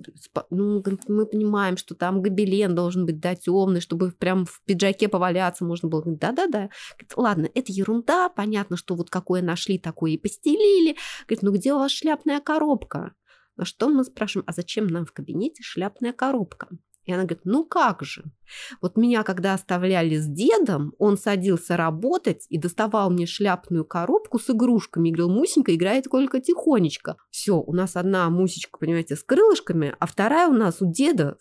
[0.50, 5.66] Ну, мы понимаем, что там гобелен должен быть, да, темный, чтобы прям в пиджаке поваляться
[5.66, 6.04] можно было.
[6.06, 6.70] Да-да-да.
[7.16, 8.30] Ладно, это ерунда.
[8.30, 10.98] Понятно, что вот какое нашли, такое и постелили.
[11.28, 13.14] Говорит, ну где у вас шляпная коробка?
[13.56, 16.70] На что мы спрашиваем, а зачем нам в кабинете шляпная коробка?
[17.06, 18.24] И она говорит, ну как же?
[18.82, 24.50] Вот меня, когда оставляли с дедом, он садился работать и доставал мне шляпную коробку с
[24.50, 25.10] игрушками.
[25.10, 27.18] И говорил, Мусенька играет только тихонечко.
[27.30, 31.38] Все, у нас одна Мусечка, понимаете, с крылышками, а вторая у нас у деда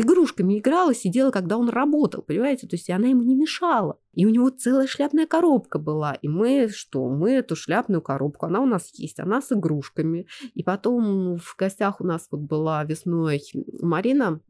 [0.00, 2.66] игрушками играла, сидела, когда он работал, понимаете?
[2.66, 3.98] То есть она ему не мешала.
[4.12, 6.14] И у него целая шляпная коробка была.
[6.14, 7.08] И мы что?
[7.08, 10.26] Мы эту шляпную коробку, она у нас есть, она с игрушками.
[10.54, 13.42] И потом в гостях у нас вот была весной
[13.80, 14.40] Марина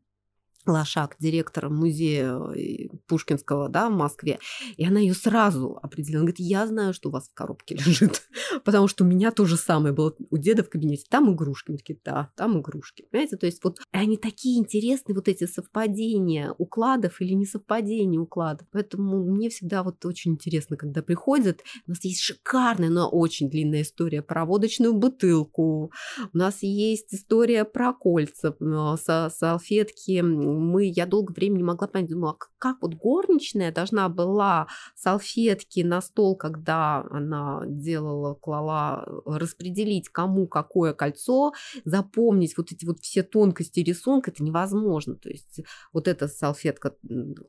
[0.66, 4.38] Лошак, директор музея э, Пушкинского, да, в Москве,
[4.76, 6.20] и она ее сразу определила.
[6.20, 8.22] Она говорит, я знаю, что у вас в коробке лежит,
[8.64, 11.04] потому что у меня то же самое было у деда в кабинете.
[11.08, 11.70] Там игрушки.
[11.70, 13.06] Мы такие, да, там игрушки.
[13.10, 18.66] Понимаете, то есть вот они такие интересные, вот эти совпадения укладов или несовпадения укладов.
[18.72, 21.62] Поэтому мне всегда вот очень интересно, когда приходят.
[21.86, 25.92] У нас есть шикарная, но очень длинная история про водочную бутылку.
[26.32, 28.56] У нас есть история про кольца,
[28.96, 30.22] со салфетки
[30.58, 35.80] мы, я долго времени не могла понять, думала, а как вот горничная должна была салфетки
[35.80, 41.52] на стол, когда она делала, клала, распределить кому какое кольцо,
[41.84, 45.16] запомнить вот эти вот все тонкости рисунка, это невозможно.
[45.16, 45.60] То есть
[45.92, 46.96] вот эта салфетка,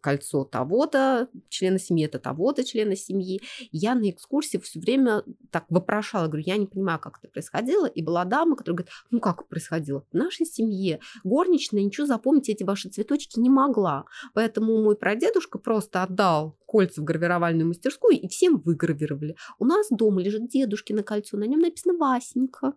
[0.02, 3.41] кольцо того-то, члена семьи, это того-то члена семьи.
[3.72, 7.86] Я на экскурсии все время так вопрошала, говорю, я не понимаю, как это происходило.
[7.86, 10.06] И была дама, которая говорит, ну как происходило?
[10.12, 14.05] В нашей семье горничная ничего запомнить эти ваши цветочки не могла.
[14.34, 19.36] Поэтому мой прадедушка просто отдал кольца в гравировальную мастерскую и всем выгравировали.
[19.60, 22.73] У нас дома лежит дедушкино кольцо, на нем написано Васенька.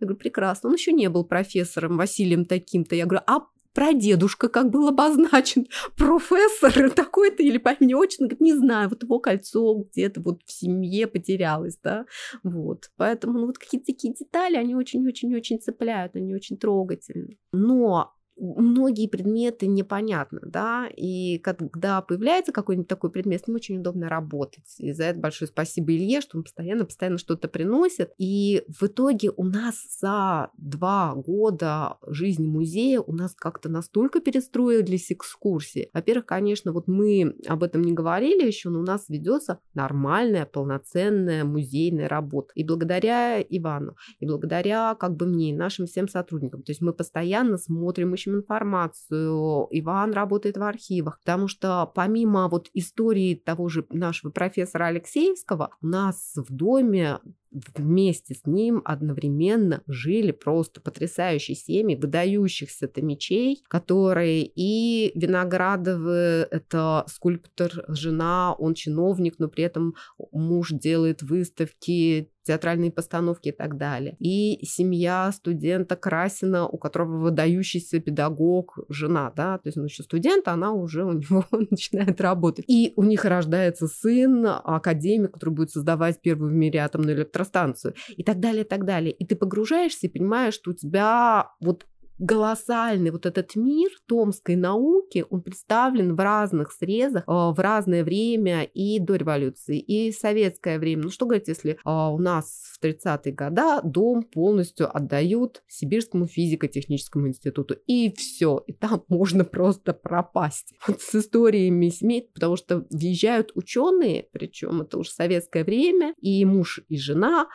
[0.00, 0.68] Я говорю, прекрасно.
[0.68, 2.96] Он еще не был профессором Василием таким-то.
[2.96, 8.54] Я говорю, а прадедушка как был обозначен, профессор такой-то или по имени отчеству, говорит, не
[8.54, 12.06] знаю, вот его кольцо где-то вот в семье потерялось, да,
[12.42, 12.90] вот.
[12.96, 17.38] Поэтому ну, вот какие-то такие детали, они очень-очень-очень цепляют, они очень трогательны.
[17.52, 24.08] Но многие предметы непонятны, да, и когда появляется какой-нибудь такой предмет, с ним очень удобно
[24.08, 24.74] работать.
[24.78, 28.12] И за это большое спасибо Илье, что он постоянно, постоянно что-то приносит.
[28.18, 35.12] И в итоге у нас за два года жизни музея у нас как-то настолько перестроились
[35.12, 35.90] экскурсии.
[35.92, 41.44] Во-первых, конечно, вот мы об этом не говорили еще, но у нас ведется нормальная, полноценная
[41.44, 42.52] музейная работа.
[42.54, 46.62] И благодаря Ивану, и благодаря как бы мне, и нашим всем сотрудникам.
[46.62, 52.48] То есть мы постоянно смотрим, еще ищем информацию, Иван работает в архивах, потому что помимо
[52.48, 57.18] вот истории того же нашего профессора Алексеевского, у нас в доме
[57.50, 67.84] вместе с ним одновременно жили просто потрясающие семьи выдающихся томичей, которые и Виноградовы, это скульптор,
[67.88, 69.94] жена, он чиновник, но при этом
[70.32, 74.16] муж делает выставки, театральные постановки и так далее.
[74.18, 80.48] И семья студента Красина, у которого выдающийся педагог, жена, да, то есть он еще студент,
[80.48, 82.64] а она уже у него начинает работать.
[82.66, 87.94] И у них рождается сын, академик, который будет создавать первую в мире атомную электростанцию электростанцию
[88.08, 89.12] и так далее, и так далее.
[89.12, 91.86] И ты погружаешься и понимаешь, что у тебя вот
[92.20, 98.64] голосальный вот этот мир томской науки, он представлен в разных срезах, а, в разное время
[98.64, 101.04] и до революции, и советское время.
[101.04, 107.28] Ну что говорить, если а, у нас в 30-е годы дом полностью отдают Сибирскому физико-техническому
[107.28, 110.74] институту, и все, и там можно просто пропасть.
[110.86, 116.80] Вот с историями семей, потому что въезжают ученые, причем это уже советское время, и муж,
[116.88, 117.48] и жена,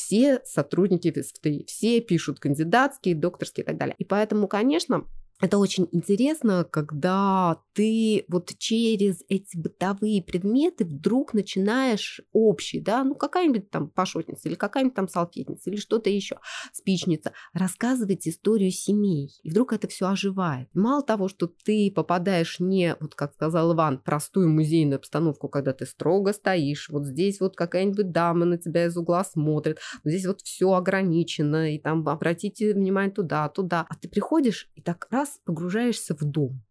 [0.00, 3.94] все сотрудники ВСФТИ, все пишут кандидатские, докторские и так далее.
[3.98, 5.06] И поэтому, конечно,
[5.40, 13.14] это очень интересно, когда ты вот через эти бытовые предметы вдруг начинаешь общий, да, ну
[13.14, 16.38] какая-нибудь там пашотница или какая-нибудь там салфетница или что-то еще,
[16.72, 19.30] спичница, рассказывать историю семей.
[19.42, 20.68] И вдруг это все оживает.
[20.74, 25.86] мало того, что ты попадаешь не, вот как сказал Иван, простую музейную обстановку, когда ты
[25.86, 30.42] строго стоишь, вот здесь вот какая-нибудь дама на тебя из угла смотрит, вот здесь вот
[30.42, 33.86] все ограничено, и там обратите внимание туда, туда.
[33.88, 36.62] А ты приходишь и так раз раз погружаешься в дом,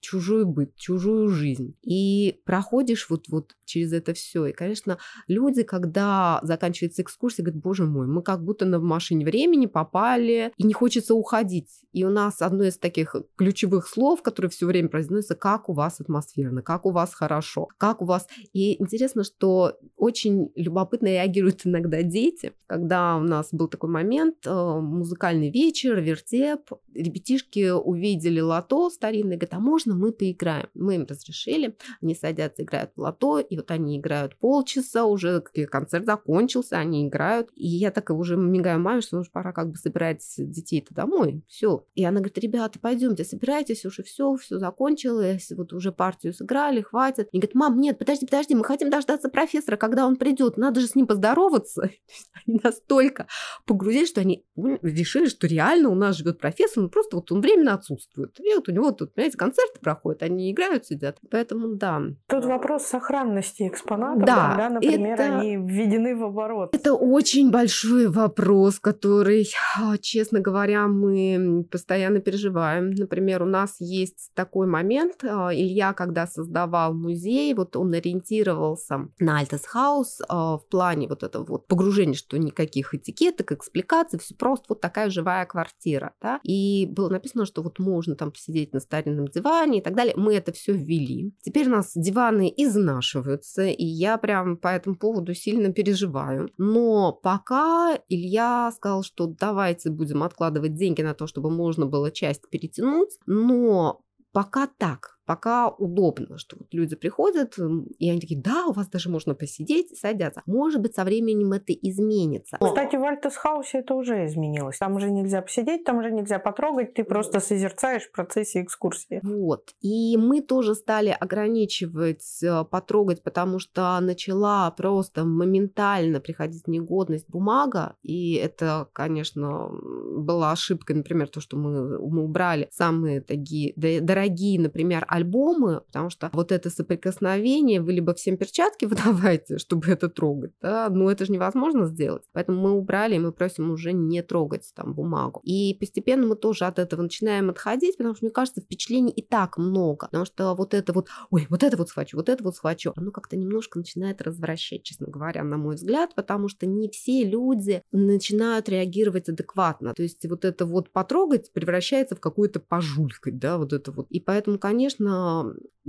[0.00, 1.76] чужой быт, чужую жизнь.
[1.82, 4.46] И проходишь вот, вот через это все.
[4.46, 9.66] И, конечно, люди, когда заканчивается экскурсия, говорят, боже мой, мы как будто на машине времени
[9.66, 11.68] попали, и не хочется уходить.
[11.92, 16.00] И у нас одно из таких ключевых слов, которое все время произносится, как у вас
[16.00, 18.26] атмосферно, как у вас хорошо, как у вас...
[18.52, 22.52] И интересно, что очень любопытно реагируют иногда дети.
[22.66, 29.54] Когда у нас был такой момент, э, музыкальный вечер, вертеп, ребятишки увидели лото старинное, говорят,
[29.54, 30.68] а можно мы поиграем?
[30.74, 36.04] Мы им разрешили, они садятся, играют в лото, и вот они играют полчаса, уже концерт
[36.04, 37.50] закончился, они играют.
[37.54, 41.42] И я так уже мигаю маме, что уже пора как бы собирать детей-то домой.
[41.48, 41.84] Все.
[41.94, 47.28] И она говорит, ребята, пойдемте, собирайтесь, уже все, все закончилось, вот уже партию сыграли, хватит.
[47.32, 50.86] И говорит, мам, нет, подожди, подожди, мы хотим дождаться профессора, когда он придет, надо же
[50.86, 51.90] с ним поздороваться.
[52.46, 53.26] Они настолько
[53.66, 54.44] погрузились, что они
[54.82, 58.38] решили, что реально у нас живет профессор, ну просто вот он временно отсутствует.
[58.40, 61.18] И вот у него тут, понимаете, концерт, концерты проходят, они играют, сидят.
[61.30, 62.02] Поэтому да.
[62.26, 66.74] Тут вопрос сохранности экспонатов, Да, когда, например, это- они введены в оборот.
[66.74, 69.48] Это очень большой вопрос, который,
[69.80, 72.90] а, честно говоря, мы постоянно переживаем.
[72.90, 75.24] Например, у нас есть такой момент.
[75.24, 81.66] а, Илья, когда создавал музей, вот он ориентировался на Альтесхаус в плане вот этого вот
[81.66, 86.12] погружения, что никаких этикеток, экспликаций, все просто вот такая живая квартира.
[86.22, 86.40] Да?
[86.42, 90.14] И было написано, что вот можно там посидеть на старинном диване и так далее.
[90.16, 91.32] Мы это все ввели.
[91.42, 96.50] Теперь у нас диваны изнашиваются, и я прям по этому поводу сильно переживаю.
[96.56, 102.48] Но пока Илья сказал, что давайте будем откладывать деньги на то, чтобы можно было часть
[102.50, 104.00] перетянуть, но
[104.32, 107.58] пока так, пока удобно, что вот люди приходят,
[107.98, 110.40] и они такие, да, у вас даже можно посидеть, садятся.
[110.46, 112.56] Может быть, со временем это изменится.
[112.58, 114.78] Кстати, в Альтесхаусе это уже изменилось.
[114.78, 119.20] Там уже нельзя посидеть, там уже нельзя потрогать, ты просто созерцаешь в процессе экскурсии.
[119.22, 119.74] Вот.
[119.82, 127.96] И мы тоже стали ограничивать э, потрогать, потому что начала просто моментально приходить негодность бумага.
[128.02, 129.68] И это, конечно,
[130.16, 136.30] была ошибка, например, то, что мы, мы убрали самые такие дорогие, например, альбомы, потому что
[136.32, 141.32] вот это соприкосновение, вы либо всем перчатки выдавайте, чтобы это трогать, да, но это же
[141.32, 142.22] невозможно сделать.
[142.32, 145.40] Поэтому мы убрали, и мы просим уже не трогать там бумагу.
[145.44, 149.58] И постепенно мы тоже от этого начинаем отходить, потому что, мне кажется, впечатлений и так
[149.58, 150.06] много.
[150.06, 153.10] Потому что вот это вот, ой, вот это вот схвачу, вот это вот схвачу, оно
[153.10, 158.68] как-то немножко начинает развращать, честно говоря, на мой взгляд, потому что не все люди начинают
[158.68, 159.94] реагировать адекватно.
[159.94, 164.06] То есть вот это вот потрогать превращается в какую-то пожулькать, да, вот это вот.
[164.10, 165.07] И поэтому, конечно,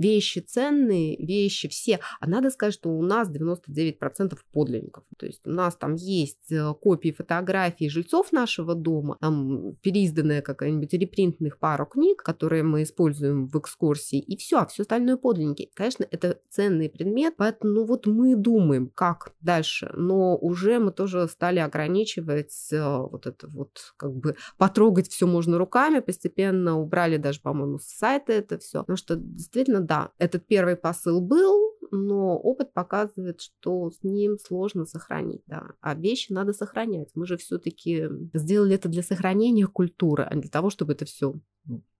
[0.00, 2.00] вещи ценные, вещи все.
[2.20, 5.04] А надо сказать, что у нас 99% подлинников.
[5.18, 10.92] То есть у нас там есть э, копии фотографий жильцов нашего дома, там переизданная какая-нибудь
[10.94, 15.70] репринтных пару книг, которые мы используем в экскурсии, и все, а все остальное подлинники.
[15.74, 21.28] Конечно, это ценный предмет, поэтому ну, вот мы думаем, как дальше, но уже мы тоже
[21.28, 27.40] стали ограничивать э, вот это вот, как бы потрогать все можно руками, постепенно убрали даже,
[27.42, 32.72] по-моему, с сайта это все, потому что действительно, да, этот первый посыл был, но опыт
[32.72, 35.72] показывает, что с ним сложно сохранить, да.
[35.80, 37.10] А вещи надо сохранять.
[37.14, 41.34] Мы же все-таки сделали это для сохранения культуры, а не для того, чтобы это все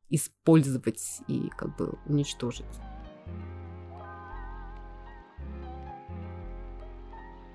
[0.09, 2.67] использовать и как бы уничтожить.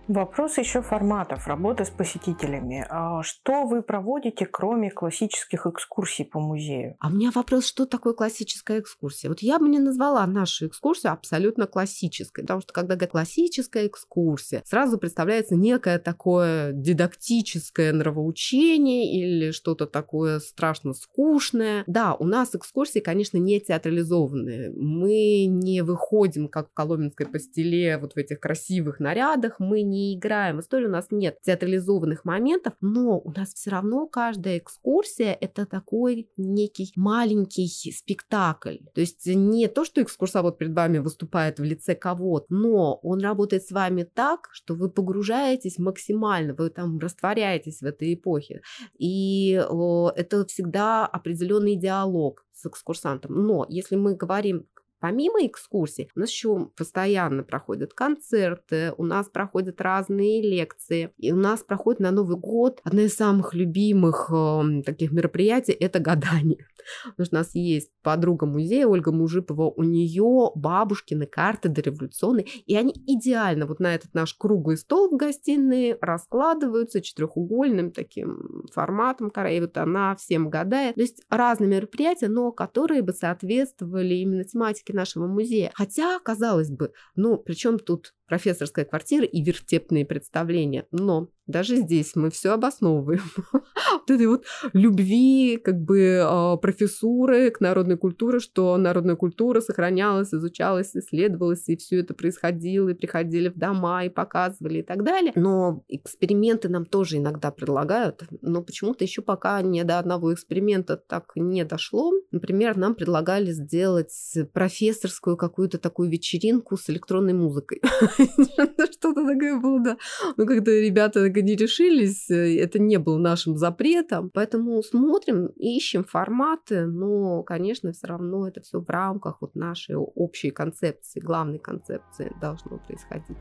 [0.08, 2.86] Вопрос еще форматов работы с посетителями.
[2.90, 6.96] А Что вы проводите, кроме классических экскурсий по музею?
[7.00, 9.30] А у меня вопрос, что такое классическая экскурсия?
[9.30, 14.62] Вот я бы не назвала нашу экскурсию абсолютно классической, потому что когда говорят классическая экскурсия,
[14.66, 21.84] сразу представляется некое такое дидактическое нравоучение или что-то такое страшно скучное.
[21.88, 24.72] Да, у нас экскурсии, конечно, не театрализованные.
[24.76, 30.58] Мы не выходим, как в Коломенской постеле, вот в этих красивых нарядах, мы не играем.
[30.58, 35.66] В истории у нас нет театрализованных моментов, но у нас все равно каждая экскурсия это
[35.66, 38.78] такой некий маленький спектакль.
[38.94, 43.66] То есть не то, что экскурсовод перед вами выступает в лице кого-то, но он работает
[43.66, 48.62] с вами так, что вы погружаетесь максимально, вы там растворяетесь в этой эпохе.
[48.98, 53.34] И это всегда определенный диалог с экскурсантом.
[53.34, 54.68] Но если мы говорим
[55.00, 61.36] Помимо экскурсий, у нас еще постоянно проходят концерты, у нас проходят разные лекции, и у
[61.36, 66.66] нас проходит на Новый год одна из самых любимых э, таких мероприятий– это гадание.
[67.04, 72.76] Потому что у нас есть подруга музея Ольга Мужипова, у нее бабушкины карты дореволюционные, и
[72.76, 79.60] они идеально вот на этот наш круглый стол в гостиной раскладываются четырехугольным таким форматом, и
[79.60, 80.96] вот она всем гадает.
[80.96, 85.72] То есть разные мероприятия, но которые бы соответствовали именно тематике нашего музея.
[85.76, 90.86] Хотя, казалось бы, ну, причем тут профессорская квартира и вертепные представления.
[90.92, 93.22] Но даже здесь мы все обосновываем.
[93.96, 100.34] Вот этой вот любви как бы а, профессуры к народной культуре, что народная культура сохранялась,
[100.34, 105.34] изучалась, исследовалась, и все это происходило, и приходили в дома, и показывали, и так далее.
[105.36, 111.32] Но эксперименты нам тоже иногда предлагают, но почему-то еще пока ни до одного эксперимента так
[111.36, 112.12] не дошло.
[112.32, 114.14] Например, нам предлагали сделать
[114.54, 117.82] профессорскую какую-то такую вечеринку с электронной музыкой.
[118.92, 119.98] Что-то такое было, да.
[120.38, 124.30] Но когда ребята не решились, э, это не было нашим запретом.
[124.34, 130.52] Поэтому смотрим, ищем форматы, но, конечно, все равно это все в рамках вот нашей общей
[130.52, 133.38] концепции, главной концепции должно происходить.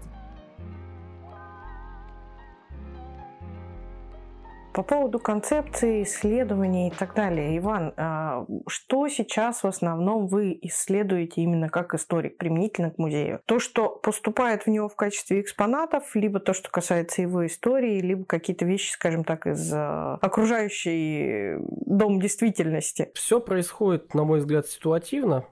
[4.74, 7.56] По поводу концепции, исследований и так далее.
[7.58, 13.38] Иван, а, что сейчас в основном вы исследуете именно как историк, применительно к музею?
[13.46, 18.24] То, что поступает в него в качестве экспонатов, либо то, что касается его истории, либо
[18.24, 23.12] какие-то вещи, скажем так, из а, окружающей дом действительности?
[23.14, 25.44] Все происходит, на мой взгляд, ситуативно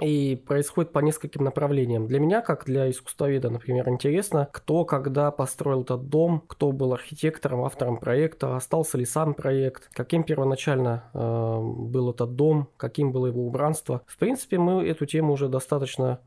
[0.00, 2.06] и происходит по нескольким направлениям.
[2.06, 7.64] Для меня, как для искусствоведа, например, интересно, кто когда построил этот дом, кто был архитектором,
[7.64, 13.46] автором проекта, остался ли сам проект, каким первоначально э, был этот дом, каким было его
[13.46, 14.02] убранство.
[14.06, 16.20] В принципе, мы эту тему уже достаточно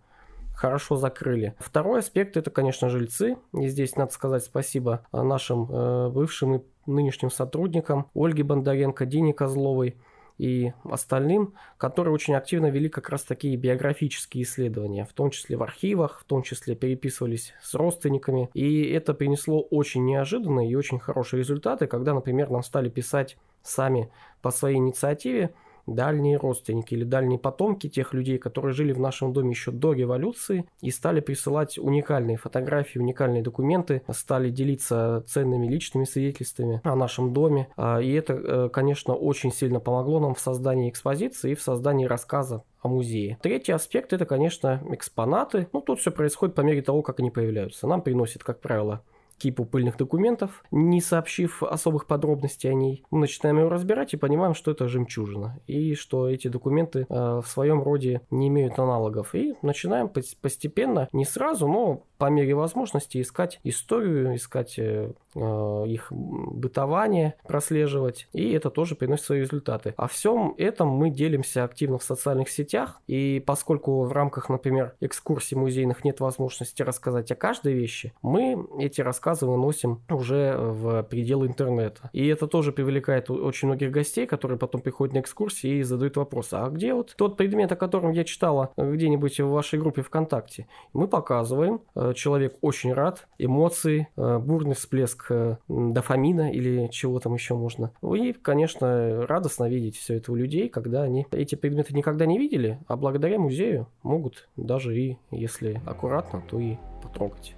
[0.60, 1.56] хорошо закрыли.
[1.60, 3.38] Второй аспект это, конечно, жильцы.
[3.54, 9.96] И здесь надо сказать спасибо нашим э, бывшим и нынешним сотрудникам Ольге Бондаренко, Дине Козловой,
[10.40, 15.64] и остальным, которые очень активно вели как раз такие биографические исследования, в том числе в
[15.64, 18.50] архивах, в том числе переписывались с родственниками.
[18.54, 24.10] И это принесло очень неожиданные и очень хорошие результаты, когда, например, нам стали писать сами
[24.42, 25.54] по своей инициативе
[25.96, 30.66] дальние родственники или дальние потомки тех людей, которые жили в нашем доме еще до революции
[30.82, 37.68] и стали присылать уникальные фотографии, уникальные документы, стали делиться ценными личными свидетельствами о нашем доме.
[37.78, 42.06] А, и это, э, конечно, очень сильно помогло нам в создании экспозиции и в создании
[42.06, 43.38] рассказа о музее.
[43.42, 45.68] Третий аспект это, конечно, экспонаты.
[45.74, 47.88] Ну, тут все происходит по мере того, как они появляются.
[47.88, 49.04] Нам приносят, как правило,
[49.40, 53.04] кипу пыльных документов, не сообщив особых подробностей о ней.
[53.10, 57.48] Мы начинаем его разбирать и понимаем, что это жемчужина, и что эти документы э, в
[57.48, 59.34] своем роде не имеют аналогов.
[59.34, 67.36] И начинаем постепенно, не сразу, но по мере возможности искать историю, искать э, их бытование,
[67.48, 69.94] прослеживать, и это тоже приносит свои результаты.
[69.98, 75.56] О всем этом мы делимся активно в социальных сетях, и поскольку в рамках, например, экскурсий
[75.56, 82.10] музейных нет возможности рассказать о каждой вещи, мы эти рассказы выносим уже в пределы интернета.
[82.14, 86.56] И это тоже привлекает очень многих гостей, которые потом приходят на экскурсии и задают вопросы,
[86.56, 90.68] а где вот тот предмет, о котором я читала где-нибудь в вашей группе ВКонтакте?
[90.94, 97.34] Мы показываем, э, человек очень рад, эмоции, э, бурный всплеск э, дофамина или чего там
[97.34, 97.92] еще можно.
[98.02, 102.80] И, конечно, радостно видеть все это у людей, когда они эти предметы никогда не видели,
[102.88, 107.56] а благодаря музею могут даже и, если аккуратно, то и потрогать.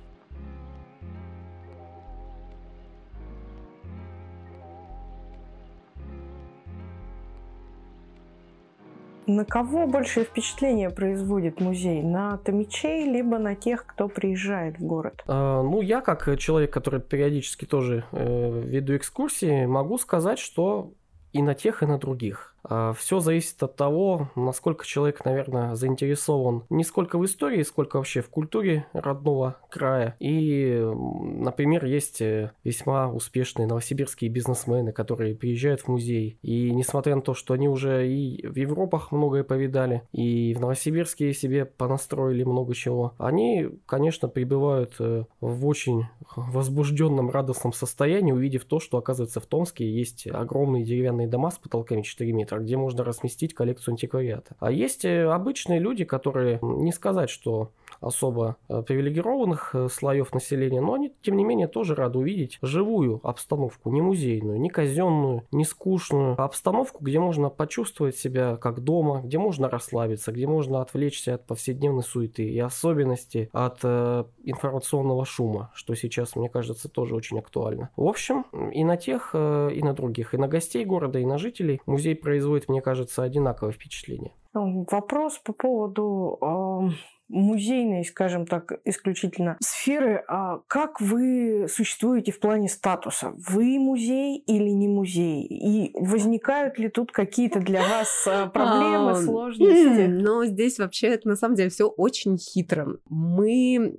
[9.31, 12.03] На кого большее впечатление производит музей?
[12.03, 15.23] На томичей, либо на тех, кто приезжает в город?
[15.25, 20.91] А, ну, я как человек, который периодически тоже э, веду экскурсии, могу сказать, что
[21.31, 22.50] и на тех, и на других.
[22.63, 28.21] А, Все зависит от того, насколько человек, наверное, заинтересован не сколько в истории, сколько вообще
[28.21, 30.15] в культуре родного края.
[30.19, 36.37] И, например, есть э, весьма успешные новосибирские бизнесмены, которые приезжают в музей.
[36.41, 41.33] И несмотря на то, что они уже и в Европах многое повидали, и в Новосибирске
[41.33, 46.05] себе понастроили много чего, они, конечно, пребывают э, в очень
[46.35, 52.01] возбужденном, радостном состоянии, увидев то, что, оказывается, в Томске есть огромные деревянные дома с потолками
[52.01, 54.55] 4 метра где можно разместить коллекцию антиквариата.
[54.59, 57.71] А есть э, обычные люди, которые, не сказать, что
[58.01, 63.19] особо э, привилегированных э, слоев населения, но они, тем не менее, тоже рады увидеть живую
[63.23, 69.21] обстановку, не музейную, не казенную, не скучную, а обстановку, где можно почувствовать себя как дома,
[69.23, 75.71] где можно расслабиться, где можно отвлечься от повседневной суеты и особенности от э, информационного шума,
[75.73, 77.89] что сейчас, мне кажется, тоже очень актуально.
[77.95, 81.37] В общем, и на тех, э, и на других, и на гостей города, и на
[81.37, 84.31] жителей музей производит, мне кажется, одинаковое впечатление.
[84.53, 86.89] Вопрос по поводу э,
[87.31, 90.23] музейной, скажем так, исключительно сферы.
[90.27, 93.33] А как вы существуете в плане статуса?
[93.49, 95.43] Вы музей или не музей?
[95.43, 100.07] И возникают ли тут какие-то для вас а, проблемы, сложности?
[100.07, 102.97] Но здесь вообще на самом деле все очень хитро.
[103.09, 103.95] Мы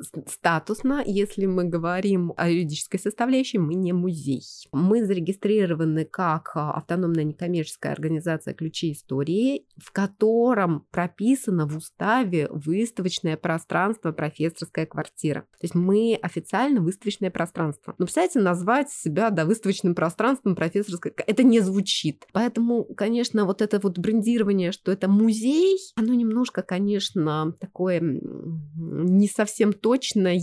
[0.00, 4.42] статусно, если мы говорим о юридической составляющей, мы не музей.
[4.72, 13.36] Мы зарегистрированы как а, автономная некоммерческая организация ключи истории, в котором прописано в уставе выставочное
[13.36, 15.42] пространство профессорская квартира.
[15.42, 17.94] То есть мы официально выставочное пространство.
[17.98, 21.12] Но, представляете, назвать себя да, выставочным пространством профессорской...
[21.26, 22.26] Это не звучит.
[22.32, 29.72] Поэтому, конечно, вот это вот брендирование, что это музей, оно немножко, конечно, такое не совсем
[29.86, 30.34] точное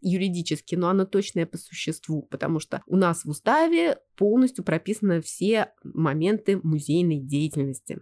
[0.00, 5.72] юридически, но оно точное по существу, потому что у нас в уставе полностью прописаны все
[5.84, 8.00] моменты музейной деятельности.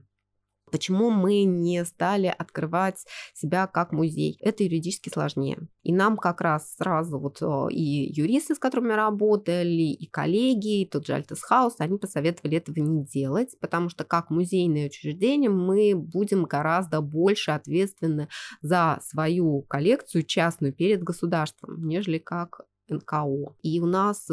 [0.71, 3.05] Почему мы не стали открывать
[3.35, 4.39] себя как музей?
[4.41, 5.59] Это юридически сложнее.
[5.83, 10.87] И нам как раз сразу вот э, и юристы, с которыми работали, и коллеги, и
[10.87, 15.95] тот же Альтес Хаус, они посоветовали этого не делать, потому что как музейное учреждение мы
[15.95, 18.29] будем гораздо больше ответственны
[18.62, 23.55] за свою коллекцию частную перед государством, нежели как НКО.
[23.62, 24.28] И у нас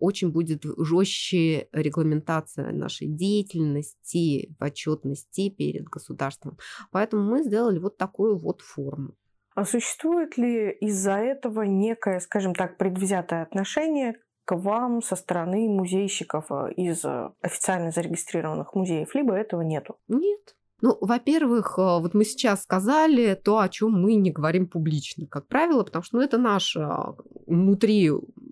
[0.00, 6.58] очень будет жестче регламентация нашей деятельности, отчетности перед государством.
[6.90, 9.14] Поэтому мы сделали вот такую вот форму.
[9.54, 14.14] А существует ли из-за этого некое, скажем так, предвзятое отношение
[14.44, 19.96] к вам со стороны музейщиков э, из э, официально зарегистрированных музеев, либо этого нету?
[20.08, 20.56] Нет.
[20.82, 25.46] Ну, во-первых, э, вот мы сейчас сказали то, о чем мы не говорим публично, как
[25.46, 26.88] правило, потому что ну, это наше
[27.46, 28.10] внутри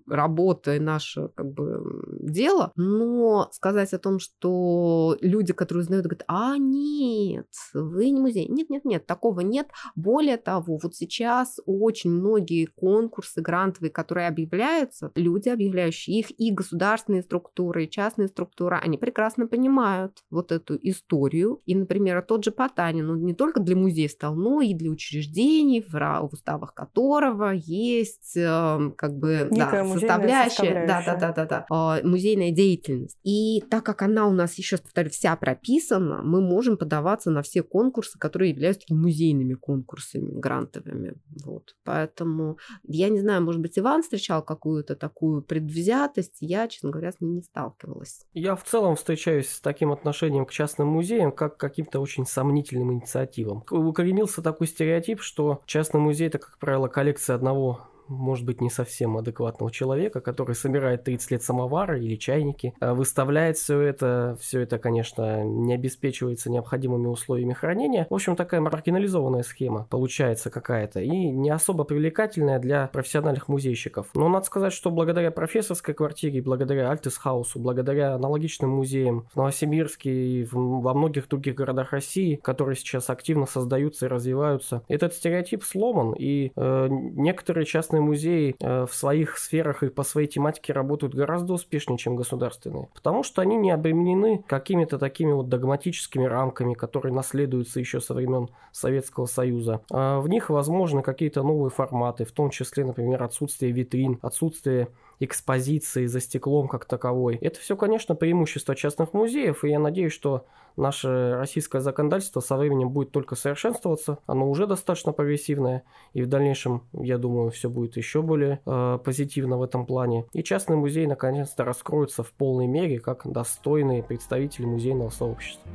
[0.09, 1.81] работа и наше как бы
[2.21, 8.47] дело, но сказать о том, что люди, которые узнают, говорят, а нет, вы не музей.
[8.47, 9.67] Нет, нет, нет, такого нет.
[9.95, 17.23] Более того, вот сейчас очень многие конкурсы грантовые, которые объявляются, люди, объявляющие их, и государственные
[17.23, 21.61] структуры, и частные структуры, они прекрасно понимают вот эту историю.
[21.65, 25.85] И, например, тот же Потанин, он не только для музея стал, но и для учреждений,
[25.87, 30.87] в уставах которого есть эм, как бы да, составляющая, составляющая.
[30.87, 33.17] Да, да, да, да, да, музейная деятельность.
[33.23, 37.63] И так как она у нас еще, повторю, вся прописана, мы можем подаваться на все
[37.63, 41.15] конкурсы, которые являются такими музейными конкурсами, грантовыми.
[41.43, 41.75] Вот.
[41.83, 47.19] Поэтому я не знаю, может быть, Иван встречал какую-то такую предвзятость, я, честно говоря, с
[47.19, 48.25] ней не сталкивалась.
[48.33, 52.91] Я в целом встречаюсь с таким отношением к частным музеям, как к каким-то очень сомнительным
[52.91, 53.63] инициативам.
[53.69, 59.17] Укоренился такой стереотип, что частный музей это, как правило, коллекция одного может быть, не совсем
[59.17, 64.77] адекватного человека, который собирает 30 лет самовара или чайники, а выставляет все это, все это,
[64.79, 68.07] конечно, не обеспечивается необходимыми условиями хранения.
[68.09, 74.07] В общем, такая маргинализованная схема получается какая-то и не особо привлекательная для профессиональных музейщиков.
[74.13, 80.47] Но надо сказать, что благодаря профессорской квартире, благодаря Альтесхаусу, благодаря аналогичным музеям в Новосибирске и
[80.51, 86.51] во многих других городах России, которые сейчас активно создаются и развиваются, этот стереотип сломан, и
[86.55, 91.53] э, некоторые частные частные музеи э, в своих сферах и по своей тематике работают гораздо
[91.53, 92.89] успешнее, чем государственные.
[92.93, 98.49] Потому что они не обременены какими-то такими вот догматическими рамками, которые наследуются еще со времен
[98.71, 99.81] Советского Союза.
[99.91, 104.87] А в них возможны какие-то новые форматы, в том числе, например, отсутствие витрин, отсутствие
[105.19, 107.35] экспозиции за стеклом как таковой.
[107.35, 110.45] Это все, конечно, преимущество частных музеев, и я надеюсь, что
[110.77, 114.19] наше российское законодательство со временем будет только совершенствоваться.
[114.25, 119.57] Оно уже достаточно прогрессивное, и в дальнейшем, я думаю, все будет еще более э, позитивно
[119.57, 120.25] в этом плане.
[120.33, 125.69] И частные музеи наконец-то раскроются в полной мере как достойные представители музейного сообщества.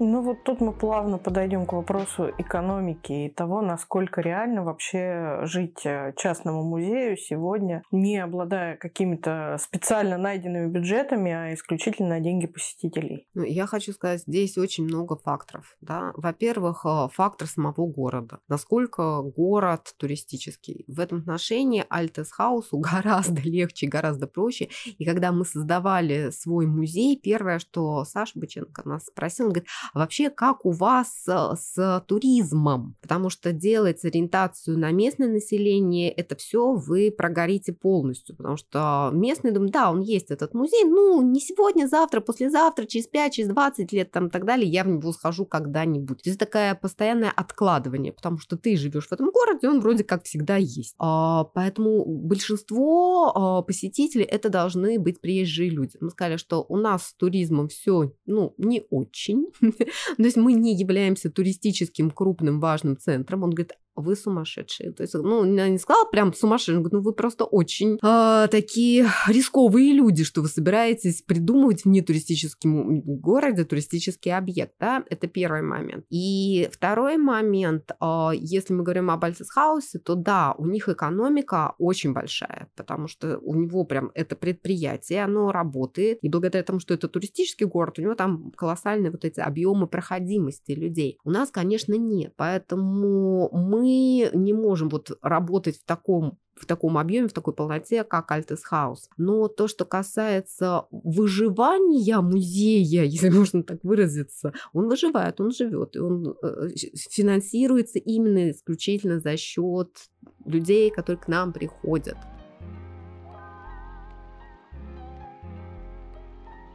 [0.00, 5.84] Ну вот тут мы плавно подойдем к вопросу экономики и того, насколько реально вообще жить
[5.84, 13.26] э, частному музею сегодня, не обладая какими-то специально найденными бюджетами, а исключительно на деньги посетителей.
[13.34, 15.76] Ну, я хочу сказать, здесь очень много факторов.
[15.80, 16.12] Да?
[16.14, 18.38] Во-первых, э, фактор самого города.
[18.46, 20.84] Насколько город туристический.
[20.86, 24.68] В этом отношении Альтес Хаусу гораздо легче, гораздо проще.
[24.96, 30.30] И когда мы создавали свой музей, первое, что Саша Быченко нас спросил, он говорит, вообще,
[30.30, 32.96] как у вас с, с туризмом?
[33.00, 38.36] Потому что делать ориентацию на местное население, это все вы прогорите полностью.
[38.36, 43.06] Потому что местный дом, да, он есть этот музей, ну, не сегодня, завтра, послезавтра, через
[43.06, 46.22] 5, через 20 лет там и так далее, я в него схожу когда-нибудь.
[46.22, 50.24] То есть такое постоянное откладывание, потому что ты живешь в этом городе, он вроде как
[50.24, 50.94] всегда есть.
[50.98, 55.96] А, поэтому большинство а, посетителей это должны быть приезжие люди.
[56.00, 59.46] Мы сказали, что у нас с туризмом все, ну, не очень.
[60.16, 63.42] То есть мы не являемся туристическим крупным важным центром.
[63.42, 64.92] Он говорит, вы сумасшедшие.
[64.92, 69.92] То есть, ну, я не сказала прям сумасшедшие, ну, вы просто очень э, такие рисковые
[69.92, 76.04] люди, что вы собираетесь придумывать в нетуристическом городе туристический объект, да, это первый момент.
[76.10, 82.12] И второй момент, э, если мы говорим об Альтесхаусе, то да, у них экономика очень
[82.12, 87.08] большая, потому что у него прям это предприятие, оно работает, и благодаря тому, что это
[87.08, 91.18] туристический город, у него там колоссальные вот эти объемы проходимости людей.
[91.24, 96.98] У нас, конечно, нет, поэтому мы мы не можем вот работать в таком в таком
[96.98, 99.08] объеме, в такой полноте, как Альтес Хаус.
[99.16, 106.00] Но то, что касается выживания музея, если можно так выразиться, он выживает, он живет, и
[106.00, 106.68] он э,
[107.10, 109.90] финансируется именно исключительно за счет
[110.44, 112.16] людей, которые к нам приходят.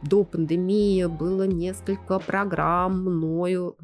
[0.08, 3.76] До пандемии было несколько программ мною,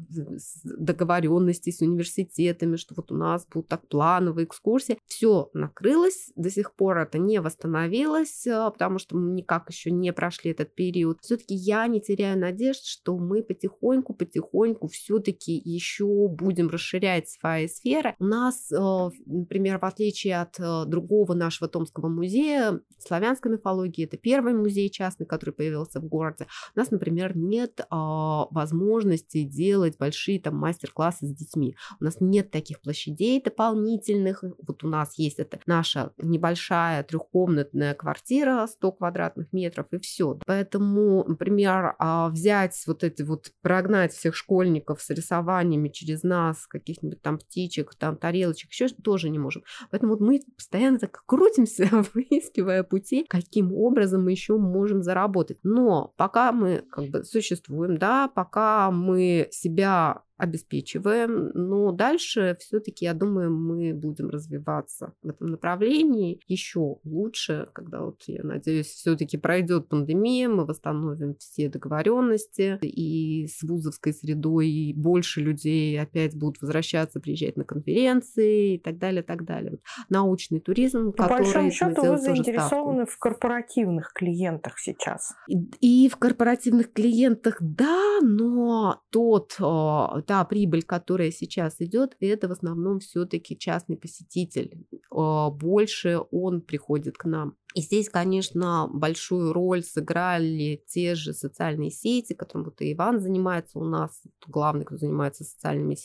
[0.63, 4.99] договоренностей с университетами, что вот у нас будут так плановые экскурсии.
[5.05, 10.13] Все накрылось, до сих пор это не восстановилось, а, потому что мы никак еще не
[10.13, 11.19] прошли этот период.
[11.21, 18.15] Все-таки я не теряю надежд, что мы потихоньку, потихоньку все-таки еще будем расширять свои сферы.
[18.19, 24.17] У нас, а, например, в отличие от а, другого нашего Томского музея, славянской мифологии, это
[24.17, 30.55] первый музей частный, который появился в городе, у нас, например, нет возможности делать большие там
[30.57, 31.75] мастер-классы с детьми.
[31.99, 34.43] У нас нет таких площадей дополнительных.
[34.67, 40.39] Вот у нас есть это наша небольшая трехкомнатная квартира, 100 квадратных метров, и все.
[40.45, 47.21] Поэтому, например, а, взять вот эти вот, прогнать всех школьников с рисованиями через нас, каких-нибудь
[47.21, 49.63] там птичек, там тарелочек, еще тоже не можем.
[49.89, 55.59] Поэтому вот мы постоянно так крутимся, выискивая пути, каким образом мы еще можем заработать.
[55.63, 61.51] Но пока мы как бы существуем, да, пока мы себя обеспечиваем.
[61.53, 68.23] Но дальше все-таки, я думаю, мы будем развиваться в этом направлении еще лучше, когда вот,
[68.25, 75.41] я надеюсь, все-таки пройдет пандемия, мы восстановим все договоренности, и с вузовской средой и больше
[75.41, 79.71] людей опять будут возвращаться, приезжать на конференции и так далее, так далее.
[79.71, 81.37] Вот научный туризм, По который...
[81.37, 83.11] По большому счету вы заинтересованы ставку.
[83.11, 85.35] в корпоративных клиентах сейчас.
[85.47, 92.47] И, и в корпоративных клиентах, да, но тот а, та прибыль, которая сейчас идет, это
[92.47, 94.87] в основном все-таки частный посетитель.
[95.11, 97.57] А, больше он приходит к нам.
[97.73, 103.79] И здесь, конечно, большую роль сыграли те же социальные сети, которым вот и Иван занимается
[103.79, 105.95] у нас, главный, кто занимается социальными,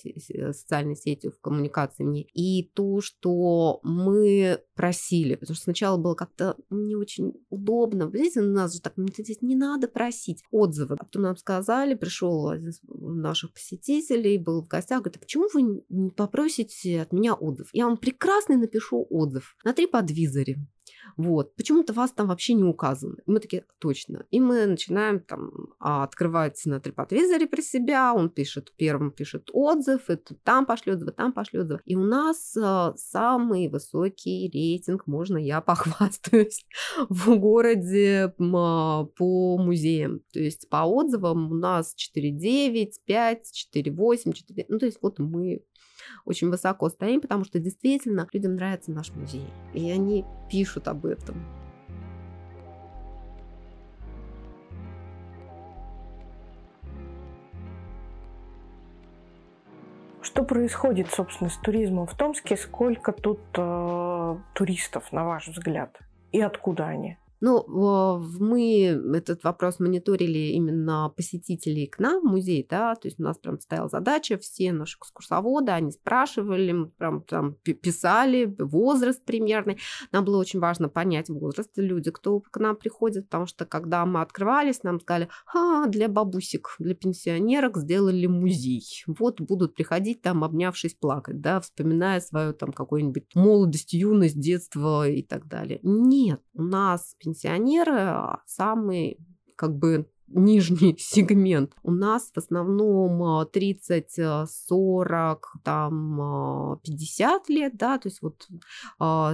[0.52, 2.22] социальной сетью в коммуникации мне.
[2.22, 8.10] И то, что мы просили, потому что сначала было как-то не очень удобно.
[8.12, 10.96] Здесь у нас же так, здесь не надо просить отзывы.
[10.98, 15.48] А потом нам сказали, пришел один из наших посетителей, был в гостях, говорит, а почему
[15.52, 17.68] вы не попросите от меня отзыв?
[17.72, 20.56] Я вам прекрасный напишу отзыв на TripAdvisor.
[21.16, 21.54] Вот.
[21.56, 23.16] Почему-то вас там вообще не указано.
[23.26, 24.26] И мы такие, точно.
[24.30, 30.10] И мы начинаем там а, открывать на TripAdvisor при себя, он пишет, первым пишет отзыв,
[30.10, 31.80] это там пошлет отзыв, там пошлет отзыв.
[31.84, 36.66] И у нас а, самый высокий рейтинг, можно я похвастаюсь,
[37.08, 40.20] в городе а, по музеям.
[40.32, 44.66] То есть по отзывам у нас 4,9, 5, 4,8, 4...
[44.68, 45.62] Ну, то есть вот мы
[46.24, 49.48] очень высоко стоим, потому что действительно людям нравится наш музей.
[49.74, 51.36] И они пишут об этом.
[60.36, 62.56] Что происходит, собственно, с туризмом в Томске?
[62.56, 65.98] Сколько тут э, туристов, на ваш взгляд?
[66.32, 67.16] И откуда они?
[67.40, 67.64] Ну,
[68.38, 73.38] мы этот вопрос мониторили именно посетителей к нам в музей, да, то есть у нас
[73.38, 79.78] прям стояла задача, все наши экскурсоводы, они спрашивали, мы прям там писали возраст примерный.
[80.12, 84.22] Нам было очень важно понять возраст люди, кто к нам приходит, потому что когда мы
[84.22, 88.84] открывались, нам сказали, а, для бабусек, для пенсионерок сделали музей.
[89.06, 95.22] Вот будут приходить там, обнявшись, плакать, да, вспоминая свою там какую-нибудь молодость, юность, детство и
[95.22, 95.80] так далее.
[95.82, 99.18] Нет, у нас пенсионеры а самый
[99.56, 101.72] как бы нижний сегмент.
[101.82, 108.46] У нас в основном 30, а, 40, а, там 50 лет, да, то есть вот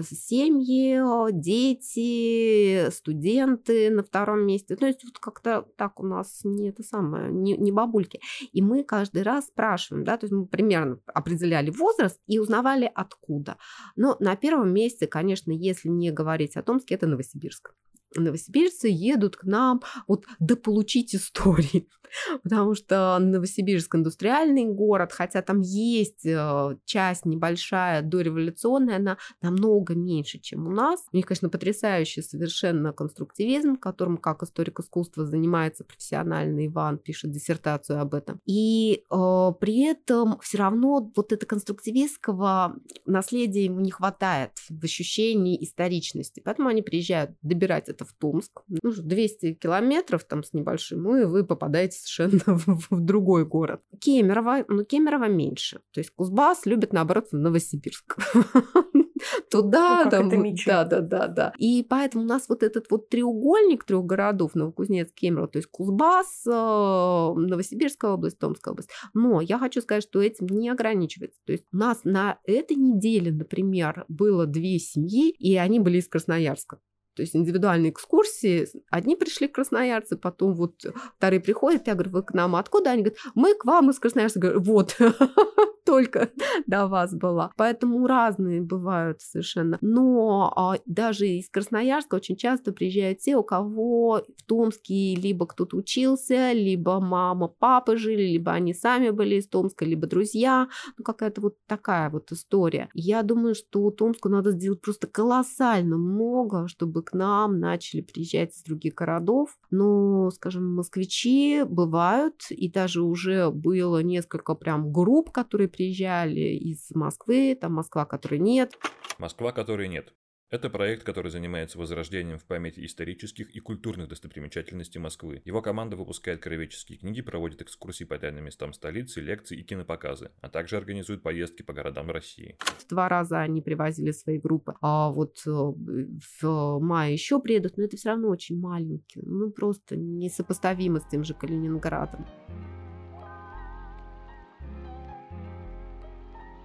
[0.05, 1.01] семьи,
[1.33, 4.77] дети, студенты на втором месте.
[4.77, 8.21] То есть вот как-то так у нас не это самое, не, не бабульки.
[8.53, 13.57] И мы каждый раз спрашиваем, да, то есть мы примерно определяли возраст и узнавали откуда.
[13.97, 17.75] Но на первом месте, конечно, если не говорить о Томске, это Новосибирск
[18.17, 21.89] новосибирцы едут к нам вот дополучить истории,
[22.43, 30.39] потому что Новосибирск индустриальный город, хотя там есть э, часть небольшая дореволюционная, она намного меньше,
[30.39, 31.05] чем у нас.
[31.13, 38.01] У них, конечно, потрясающий совершенно конструктивизм, которым как историк искусства занимается профессиональный Иван, пишет диссертацию
[38.01, 38.41] об этом.
[38.47, 45.63] И э, при этом все равно вот это конструктивистского наследия ему не хватает в ощущении
[45.63, 51.25] историчности, поэтому они приезжают добирать это в Томск, ну, 200 километров там с небольшим, и
[51.25, 53.83] вы попадаете совершенно в, в другой город.
[54.01, 55.81] Кемерово, ну, Кемерово меньше.
[55.93, 58.17] То есть Кузбасс любит, наоборот, в Новосибирск.
[59.51, 60.31] Туда, ну, там,
[60.67, 61.53] да, да, да, да.
[61.59, 66.45] И поэтому у нас вот этот вот треугольник трех городов, Новокузнецк, Кемерово, то есть Кузбасс,
[66.47, 68.91] э, Новосибирская область, Томская область.
[69.15, 71.41] Но я хочу сказать, что этим не ограничивается.
[71.45, 76.09] То есть у нас на этой неделе, например, было две семьи, и они были из
[76.09, 76.79] Красноярска.
[77.15, 78.67] То есть индивидуальные экскурсии.
[78.91, 80.85] Одни пришли красноярцы, потом вот
[81.17, 82.91] вторые приходят, я говорю, вы к нам откуда?
[82.91, 84.41] Они говорят, мы к вам из Красноярска.
[84.41, 84.97] Говорю, вот,
[85.85, 86.31] только
[86.67, 87.53] до вас была.
[87.57, 89.79] Поэтому разные бывают совершенно.
[89.81, 95.77] Но а, даже из Красноярска очень часто приезжают те, у кого в Томске либо кто-то
[95.77, 100.69] учился, либо мама, папа жили, либо они сами были из Томска, либо друзья.
[100.97, 102.89] Ну, какая-то вот такая вот история.
[102.95, 108.63] Я думаю, что Томску надо сделать просто колоссально много, чтобы к нам начали приезжать из
[108.63, 109.59] других городов.
[109.71, 117.57] Но, скажем, москвичи бывают, и даже уже было несколько прям групп, которые приезжали из Москвы,
[117.61, 118.79] там Москва, которой нет.
[119.19, 120.13] Москва, которой нет.
[120.53, 125.41] Это проект, который занимается возрождением в памяти исторических и культурных достопримечательностей Москвы.
[125.47, 130.51] Его команда выпускает краеведческие книги, проводит экскурсии по тайным местам столицы, лекции и кинопоказы, а
[130.51, 132.59] также организует поездки по городам России.
[132.91, 137.97] Два раза они привозили свои группы, а вот э, в мае еще приедут, но это
[137.97, 142.27] все равно очень маленькие, ну просто несопоставимо с тем же Калининградом.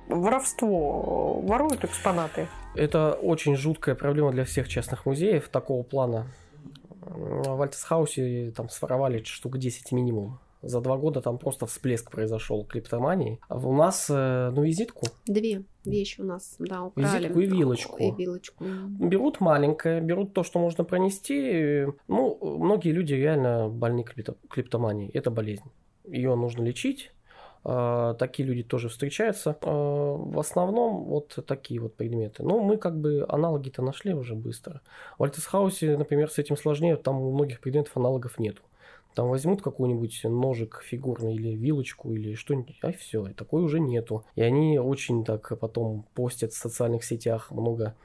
[0.09, 2.47] воровство, воруют экспонаты.
[2.77, 6.27] Это очень жуткая проблема для всех частных музеев такого плана.
[7.01, 10.39] В Альтесхаусе там своровали штук 10 минимум.
[10.61, 13.39] За два года там просто всплеск произошел клиптомании.
[13.47, 15.05] А у нас, э, ну, визитку.
[15.25, 17.05] Две вещи у нас, да, украли.
[17.05, 17.97] Визитку и вилочку.
[17.97, 18.63] И вилочку.
[18.99, 21.85] Берут маленькое, берут то, что можно пронести.
[22.07, 24.03] Ну, многие люди реально больны
[24.49, 25.11] клиптоманией.
[25.13, 25.71] Это болезнь.
[26.05, 27.11] Ее нужно лечить
[27.67, 29.57] такие люди тоже встречаются.
[29.61, 32.43] А, в основном вот такие вот предметы.
[32.43, 34.81] Но мы как бы аналоги-то нашли уже быстро.
[35.17, 38.61] В Альтесхаусе, например, с этим сложнее, там у многих предметов аналогов нету.
[39.15, 44.23] Там возьмут какой-нибудь ножик фигурный или вилочку или что-нибудь, а все, такой уже нету.
[44.35, 47.95] И они очень так потом постят в социальных сетях много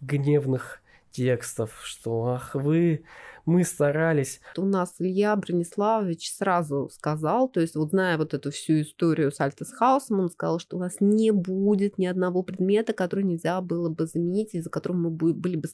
[0.00, 3.02] гневных текстов, что ах вы
[3.48, 4.40] мы старались.
[4.58, 9.40] У нас Илья Брониславович сразу сказал, то есть вот зная вот эту всю историю с
[9.40, 14.06] Альтесхаусом, он сказал, что у нас не будет ни одного предмета, который нельзя было бы
[14.06, 15.66] заменить, из-за которого мы были бы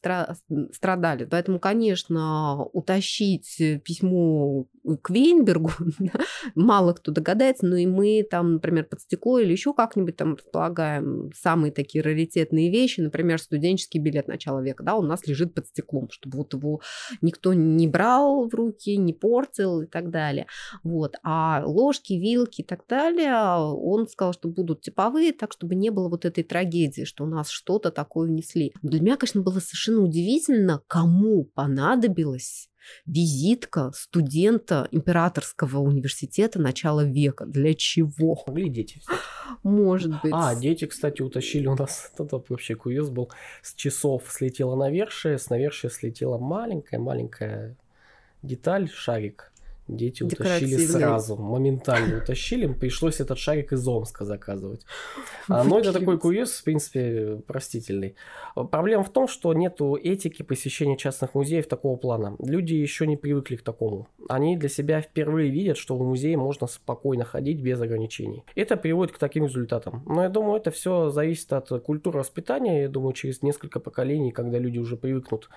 [0.73, 1.25] страдали.
[1.25, 4.67] Поэтому, конечно, утащить письмо
[5.03, 5.71] к Вейнбергу
[6.55, 11.31] мало кто догадается, но и мы там, например, под стекло или еще как-нибудь там располагаем
[11.35, 16.09] самые такие раритетные вещи, например, студенческий билет начала века, да, у нас лежит под стеклом,
[16.11, 16.81] чтобы вот его
[17.21, 20.47] никто не брал в руки, не портил и так далее.
[20.83, 21.17] Вот.
[21.23, 26.09] А ложки, вилки и так далее, он сказал, что будут типовые, так чтобы не было
[26.09, 28.73] вот этой трагедии, что у нас что-то такое внесли.
[28.83, 32.69] Для меня, конечно, было совершенно удивительно, кому понадобилось
[33.07, 37.47] визитка студента императорского университета начала века.
[37.47, 38.43] Для чего?
[38.47, 39.01] Могли дети
[39.63, 40.33] Может быть.
[40.33, 43.31] А, дети, кстати, утащили у нас, это вообще курьез был,
[43.63, 47.77] с часов слетела навершие, с навершия слетела маленькая-маленькая
[48.43, 49.54] деталь, шарик
[49.87, 52.67] Дети утащили сразу, моментально утащили.
[52.73, 54.87] Пришлось этот шарик из Омска заказывать.
[55.47, 58.15] А, но это такой курьез, в принципе, простительный.
[58.55, 62.35] Проблема в том, что нету этики посещения частных музеев такого плана.
[62.39, 64.09] Люди еще не привыкли к такому.
[64.27, 68.43] Они для себя впервые видят, что в музее можно спокойно ходить без ограничений.
[68.55, 70.03] Это приводит к таким результатам.
[70.07, 72.83] Но я думаю, это все зависит от культуры воспитания.
[72.83, 75.51] Я думаю, через несколько поколений, когда люди уже привыкнут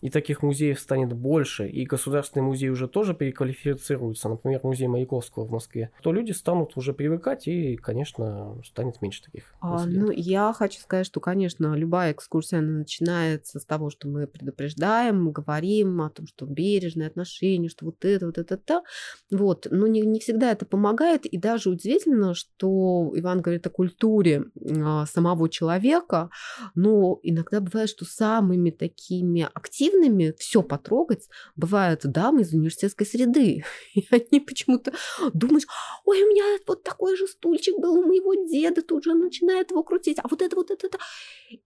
[0.00, 5.50] и таких музеев станет больше, и государственные музеи уже тоже переквалифицируются, например, музей Маяковского в
[5.50, 9.54] Москве, то люди станут уже привыкать, и, конечно, станет меньше таких.
[9.60, 15.22] А, ну, я хочу сказать, что, конечно, любая экскурсия начинается с того, что мы предупреждаем,
[15.22, 18.82] мы говорим о том, что бережное отношение, что вот это, вот это, это.
[19.30, 19.66] Вот.
[19.70, 24.44] Но не, не всегда это помогает, и даже удивительно, что Иван говорит о культуре
[24.82, 26.30] а, самого человека,
[26.74, 33.64] но иногда бывает, что самыми такими активными активными, все потрогать, бывают дамы из университетской среды.
[33.94, 34.92] И они почему-то
[35.32, 35.64] думают,
[36.04, 39.82] ой, у меня вот такой же стульчик был у моего деда, тут же начинает его
[39.82, 40.98] крутить, а вот это, вот это, это.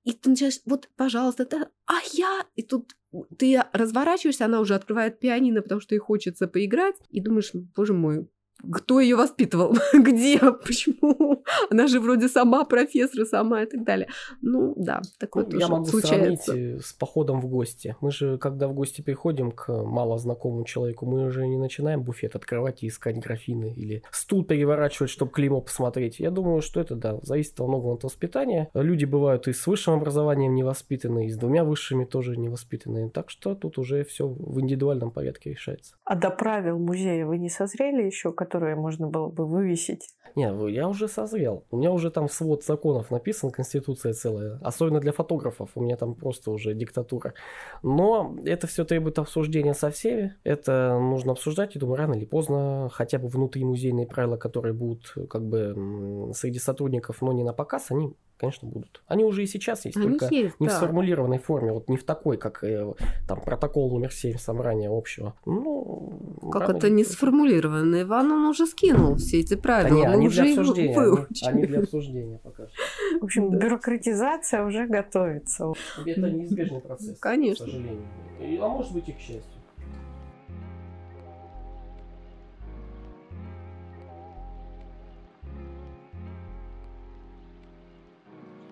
[0.04, 2.96] И ты начинаешь, вот, пожалуйста, это, а я, и тут
[3.38, 8.28] ты разворачиваешься, она уже открывает пианино, потому что ей хочется поиграть, и думаешь, боже мой,
[8.72, 14.08] кто ее воспитывал, где, почему, она же вроде сама профессор, сама и так далее.
[14.42, 16.52] Ну да, такое ну, тоже Я могу случается.
[16.52, 17.96] сравнить э, с походом в гости.
[18.00, 22.82] Мы же, когда в гости приходим к малознакомому человеку, мы уже не начинаем буфет открывать
[22.82, 26.20] и искать графины или стул переворачивать, чтобы клеймо посмотреть.
[26.20, 28.68] Я думаю, что это, да, зависит во многом от воспитания.
[28.74, 33.10] Люди бывают и с высшим образованием невоспитанные, и с двумя высшими тоже невоспитанные.
[33.10, 35.94] Так что тут уже все в индивидуальном порядке решается.
[36.04, 40.08] А до правил музея вы не созрели еще, которые можно было бы вывесить?
[40.36, 41.64] Не, я уже созрел.
[41.70, 44.58] У меня уже там свод законов написан, конституция целая.
[44.62, 45.70] Особенно для фотографов.
[45.76, 47.34] У меня там просто уже диктатура.
[47.82, 50.34] Но это все требует обсуждения со всеми.
[50.42, 51.76] Это нужно обсуждать.
[51.76, 56.58] И думаю, рано или поздно хотя бы внутри музейные правила, которые будут как бы среди
[56.58, 59.02] сотрудников, но не на показ, они конечно, будут.
[59.06, 60.72] Они уже и сейчас есть, Они только есть, не да.
[60.74, 62.92] в сформулированной форме, вот не в такой, как э,
[63.28, 65.34] там протокол номер 7 собрания общего.
[65.46, 67.16] Ну, Как это не поздно.
[67.16, 68.02] сформулировано?
[68.02, 69.96] Иван, он уже скинул все эти Да правила.
[69.96, 70.94] не, мы они уже для их обсуждения.
[70.98, 71.48] выучили.
[71.48, 72.76] Они, они для обсуждения пока что.
[73.20, 73.56] В общем, Да.
[73.58, 75.72] бюрократизация уже готовится.
[76.04, 77.18] Это неизбежный процесс.
[77.18, 77.66] Конечно.
[77.66, 78.02] К сожалению.
[78.40, 79.42] И- а может быть и к счастью.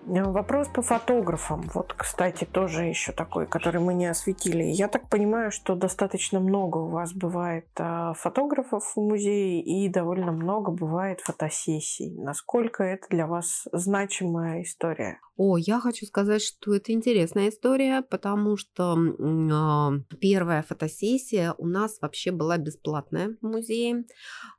[0.05, 1.69] Вопрос по фотографам.
[1.73, 4.63] Вот, кстати, тоже еще такой, который мы не осветили.
[4.63, 10.31] Я так понимаю, что достаточно много у вас бывает а, фотографов в музее и довольно
[10.31, 12.13] много бывает фотосессий.
[12.17, 15.19] Насколько это для вас значимая история?
[15.35, 21.97] О, я хочу сказать, что это интересная история, потому что а, первая фотосессия у нас
[22.01, 24.05] вообще была бесплатная в музее.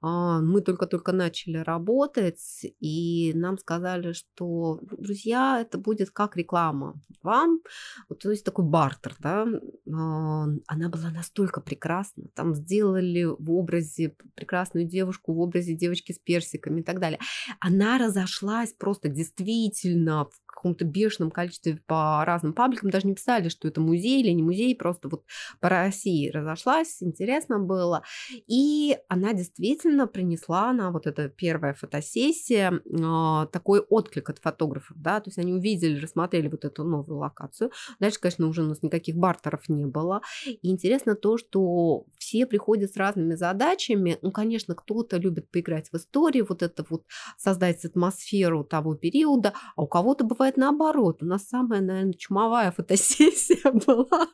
[0.00, 7.60] А, Мы только-только начали работать, и нам сказали, что, друзья, это будет как реклама вам.
[8.08, 9.46] Вот, то есть такой бартер, да.
[9.46, 12.24] А, Она была настолько прекрасна.
[12.34, 17.20] Там сделали в образе прекрасную девушку, в образе девочки с персиками и так далее.
[17.60, 22.90] Она разошлась просто действительно в каком-то бешеном количестве по разным пабликам.
[22.90, 25.24] Даже не писали, что это музей или не музей, просто вот
[25.60, 28.02] по России разошлась, интересно было.
[28.46, 35.20] И она действительно принесла на вот эта первая фотосессия а, такой отклик от фотографов, да,
[35.20, 37.70] то есть они увидели, рассмотрели вот эту новую локацию.
[38.00, 40.20] Дальше, конечно, уже у нас никаких бартеров не было.
[40.46, 44.18] И интересно то, что все приходят с разными задачами.
[44.22, 47.04] Ну, конечно, кто-то любит поиграть в истории, вот это вот
[47.38, 51.22] создать атмосферу того периода, а у кого-то бывает наоборот.
[51.22, 54.28] У нас самая, наверное, чумовая фотосессия была.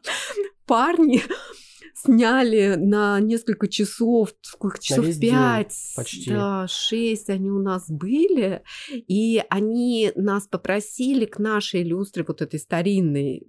[0.67, 1.23] Парни
[1.95, 6.31] сняли на несколько часов, сколько часов пять, почти.
[6.31, 12.59] да, шесть они у нас были, и они нас попросили к нашей люстре вот этой
[12.59, 13.47] старинной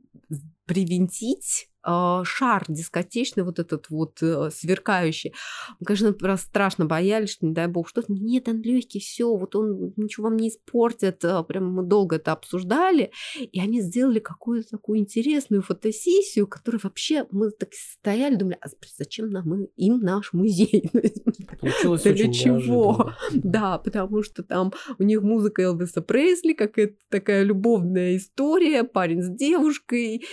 [0.66, 5.34] привинтить шар дискотечный, вот этот вот э, сверкающий.
[5.80, 9.56] Мы, конечно, просто страшно боялись, что, не дай бог, что нет, он легкий, все, вот
[9.56, 11.24] он ничего вам не испортит.
[11.24, 17.26] Э, Прям мы долго это обсуждали, и они сделали какую-то такую интересную фотосессию, которую вообще
[17.32, 18.68] мы так стояли, думали, а
[18.98, 20.90] зачем нам им наш музей?
[21.60, 23.12] Получилось Для очень чего?
[23.34, 29.30] Да, потому что там у них музыка Элвиса Пресли, какая-то такая любовная история, парень с
[29.30, 30.24] девушкой.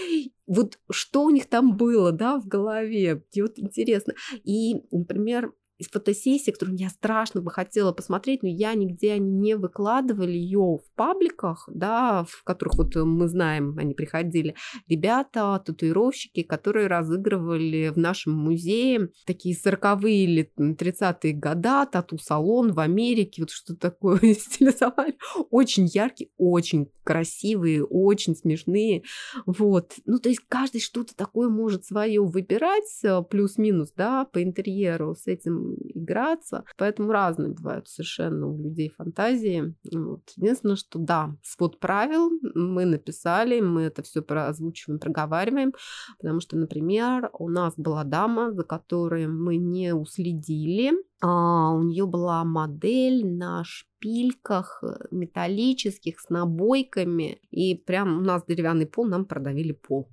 [0.48, 4.14] Вот что у них там было, да, в голове, мне вот интересно.
[4.44, 10.32] И, например, из фотосессии, которую я страшно бы хотела посмотреть, но я нигде не выкладывали
[10.32, 14.54] ее в пабликах, да, в которых вот мы знаем, они приходили.
[14.88, 23.42] Ребята, татуировщики, которые разыгрывали в нашем музее такие 40-е или 30-е года, тату-салон в Америке,
[23.42, 25.16] вот что такое стилизовали.
[25.50, 29.02] Очень яркие, очень красивые, очень смешные.
[29.46, 29.94] Вот.
[30.04, 35.26] Ну, то есть каждый что-то такое может свое выбирать, э, плюс-минус, да, по интерьеру с
[35.26, 36.64] этим играться.
[36.76, 39.74] Поэтому разные бывают совершенно у людей фантазии.
[39.92, 40.22] Вот.
[40.36, 45.72] Единственное, что да, свод правил мы написали, мы это все озвучиваем, проговариваем,
[46.18, 52.06] потому что, например, у нас была дама, за которой мы не уследили, а, у нее
[52.06, 59.24] была модель на шпильках э, металлических с набойками, и прям у нас деревянный пол, нам
[59.24, 60.04] продавили пол.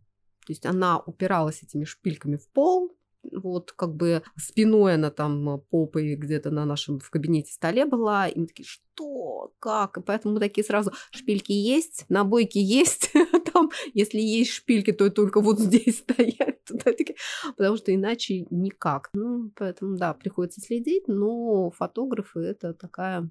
[0.46, 2.96] То есть она упиралась этими шпильками в пол,
[3.34, 8.28] вот как бы спиной она там э, попой где-то на нашем в кабинете столе была,
[8.28, 9.98] и мы такие, что, как?
[9.98, 13.12] И поэтому мы такие сразу, шпильки есть, набойки есть,
[13.56, 17.16] там, если есть шпильки, то только вот здесь стоять, туда такие,
[17.58, 19.10] потому что иначе никак.
[19.14, 23.30] Ну, поэтому, да, приходится следить, но фотографы это такая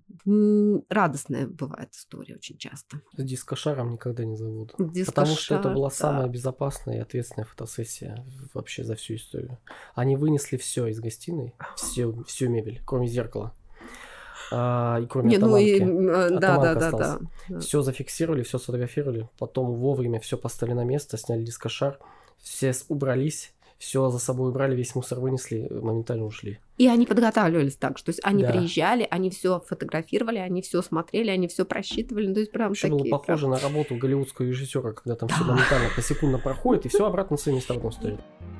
[0.88, 3.02] радостная бывает история очень часто.
[3.18, 4.34] Дискошаром никогда не.
[4.36, 5.94] Дискошар, Потому что это была да.
[5.94, 9.58] самая безопасная и ответственная фотосессия вообще за всю историю.
[9.94, 13.54] Они вынесли все из гостиной, всю, всю мебель, кроме зеркала.
[14.50, 16.90] А, и кроме Не, ну и э, да, да, да,
[17.48, 17.60] да.
[17.60, 21.98] Все зафиксировали, все сфотографировали, потом вовремя все поставили на место, сняли дискошар,
[22.42, 26.58] все убрались, все за собой убрали, весь мусор вынесли, моментально ушли.
[26.78, 28.52] И они подготавливались так, то есть они Да.
[28.52, 32.88] приезжали, они все фотографировали, они все смотрели, они все просчитывали, ну, то есть прям Еще
[32.88, 33.10] такие.
[33.10, 37.34] было похоже на работу голливудского режиссера, когда там все моментально посекундно проходит, и все обратно
[37.34, 38.20] на свои места стоит.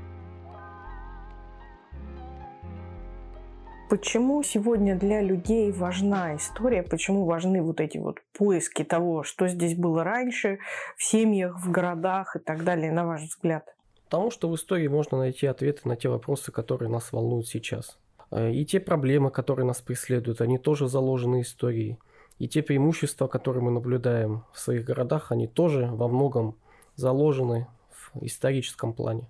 [3.91, 6.83] Почему сегодня для людей важна история?
[6.83, 10.59] Почему важны вот эти вот поиски того, что здесь было раньше,
[10.97, 13.75] в семьях, в городах и так далее, на ваш взгляд?
[14.05, 17.99] Потому что в истории можно найти ответы на те вопросы, которые нас волнуют сейчас.
[18.31, 21.99] Э, и те проблемы, которые нас преследуют, они тоже заложены историей.
[22.39, 26.57] И те преимущества, которые мы наблюдаем в своих городах, они тоже во многом
[26.97, 29.29] заложены в историческом плане.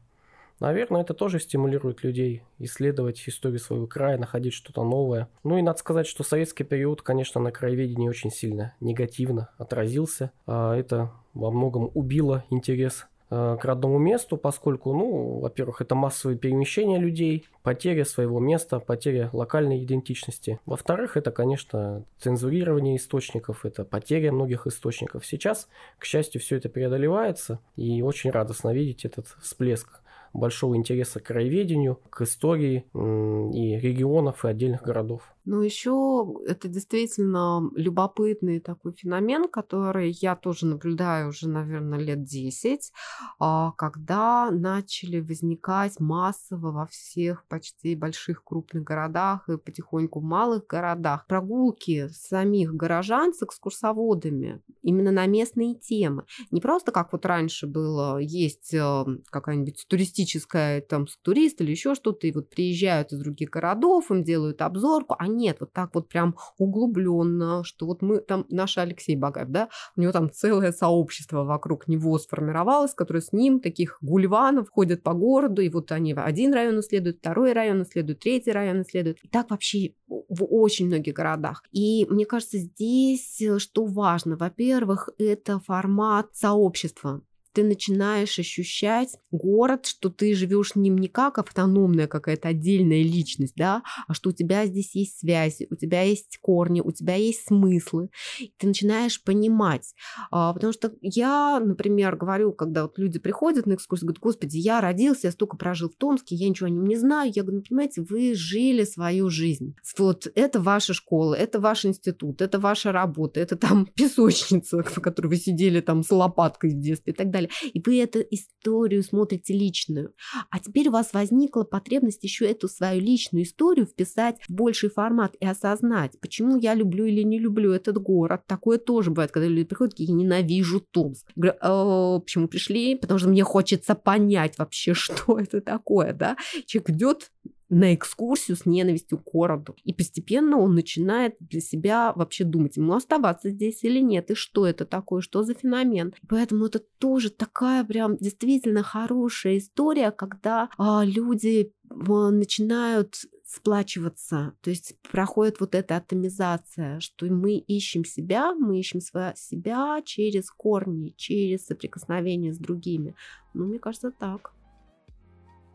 [0.61, 5.29] Наверное, это тоже стимулирует людей исследовать историю своего края, находить что-то новое.
[5.43, 10.31] Ну и надо сказать, что советский период, конечно, на краеведении очень сильно негативно отразился.
[10.47, 16.39] А это во многом убило интерес Э, к родному месту, поскольку, ну, во-первых, это массовые
[16.39, 20.61] перемещения людей, потеря своего места, потеря локальной идентичности.
[20.67, 25.27] Во-вторых, это, конечно, цензурирование источников, это потеря многих источников.
[25.27, 30.01] Сейчас, к счастью, все это преодолевается, и очень радостно видеть этот всплеск
[30.35, 35.34] большого интереса к краеведению, к истории и регионов, и отдельных городов.
[35.47, 42.93] Ну, еще это действительно любопытный такой феномен, который я тоже наблюдаю уже, наверное, лет 10,
[43.39, 51.27] а, когда начали возникать массово во всех почти больших крупных городах и потихоньку малых городах
[51.27, 56.25] прогулки самих горожан с экскурсоводами именно на местные темы.
[56.51, 62.27] Не просто как вот раньше было, есть э, какая-нибудь туристическая там турист или еще что-то,
[62.27, 66.37] и вот приезжают из других городов, им делают обзорку, они нет, вот так вот прям
[66.59, 71.89] углубленно, что вот мы там, наш Алексей Багаев, да, у него там целое сообщество вокруг
[71.89, 76.81] него сформировалось, которое с ним, таких гульванов, ходят по городу, и вот они один район
[76.81, 79.19] исследуют, второй район исследуют, третий район исследуют.
[79.23, 81.63] И так вообще в очень многих городах.
[81.73, 87.23] И мне кажется, здесь э, что важно, во-первых, это формат сообщества
[87.55, 93.83] ты начинаешь ощущать город, что ты живешь ним не как автономная какая-то отдельная личность, да,
[94.09, 98.11] а что у тебя здесь есть связи, у тебя есть корни, у тебя есть смыслы.
[98.59, 99.95] Ты начинаешь понимать.
[100.31, 104.81] А, потому что я, например, говорю, когда вот люди приходят на экскурсию, говорят, господи, я
[104.81, 107.31] родился, я столько прожил в Томске, я ничего о нем не знаю.
[107.35, 109.77] Я говорю, ну, понимаете, вы жили свою жизнь.
[109.97, 115.29] Вот это ваша школа, это ваш институт, это ваша работа, это там песочница, в которой
[115.29, 117.71] вы сидели там с лопаткой в детстве и так далее далее.
[117.73, 120.15] И вы эту историю смотрите личную.
[120.51, 125.35] А теперь у вас возникла потребность еще эту свою личную историю вписать в больший формат
[125.41, 128.43] и осознать, почему я люблю или не люблю этот город.
[128.47, 131.31] Такое тоже бывает, когда люди приходят, я ненавижу Томск.
[131.37, 132.97] Говорю, «А, почему пришли?
[132.97, 136.37] Потому что мне хочется понять вообще, что это такое, да?
[136.67, 137.31] Человек идет
[137.75, 139.75] на экскурсию с ненавистью к городу.
[139.83, 144.65] И постепенно он начинает для себя вообще думать, ему оставаться здесь или нет, и что
[144.65, 146.15] это такое, что за феномен.
[146.29, 154.71] Поэтому это тоже такая прям действительно хорошая история, когда а, люди а, начинают сплачиваться, то
[154.71, 161.67] есть проходит вот эта атомизация, что мы ищем себя, мы ищем себя через корни, через
[161.67, 163.15] соприкосновение с другими.
[163.53, 164.53] Ну, мне кажется, так.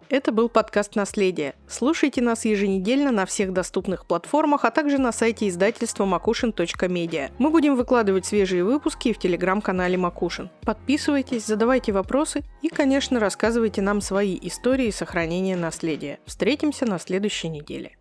[0.09, 1.53] Это был подкаст «Наследие».
[1.67, 7.29] Слушайте нас еженедельно на всех доступных платформах, а также на сайте издательства макушин.медиа.
[7.37, 10.49] Мы будем выкладывать свежие выпуски в телеграм-канале Макушин.
[10.61, 16.17] Подписывайтесь, задавайте вопросы и, конечно, рассказывайте нам свои истории сохранения наследия.
[16.25, 17.98] Встретимся на следующей неделе.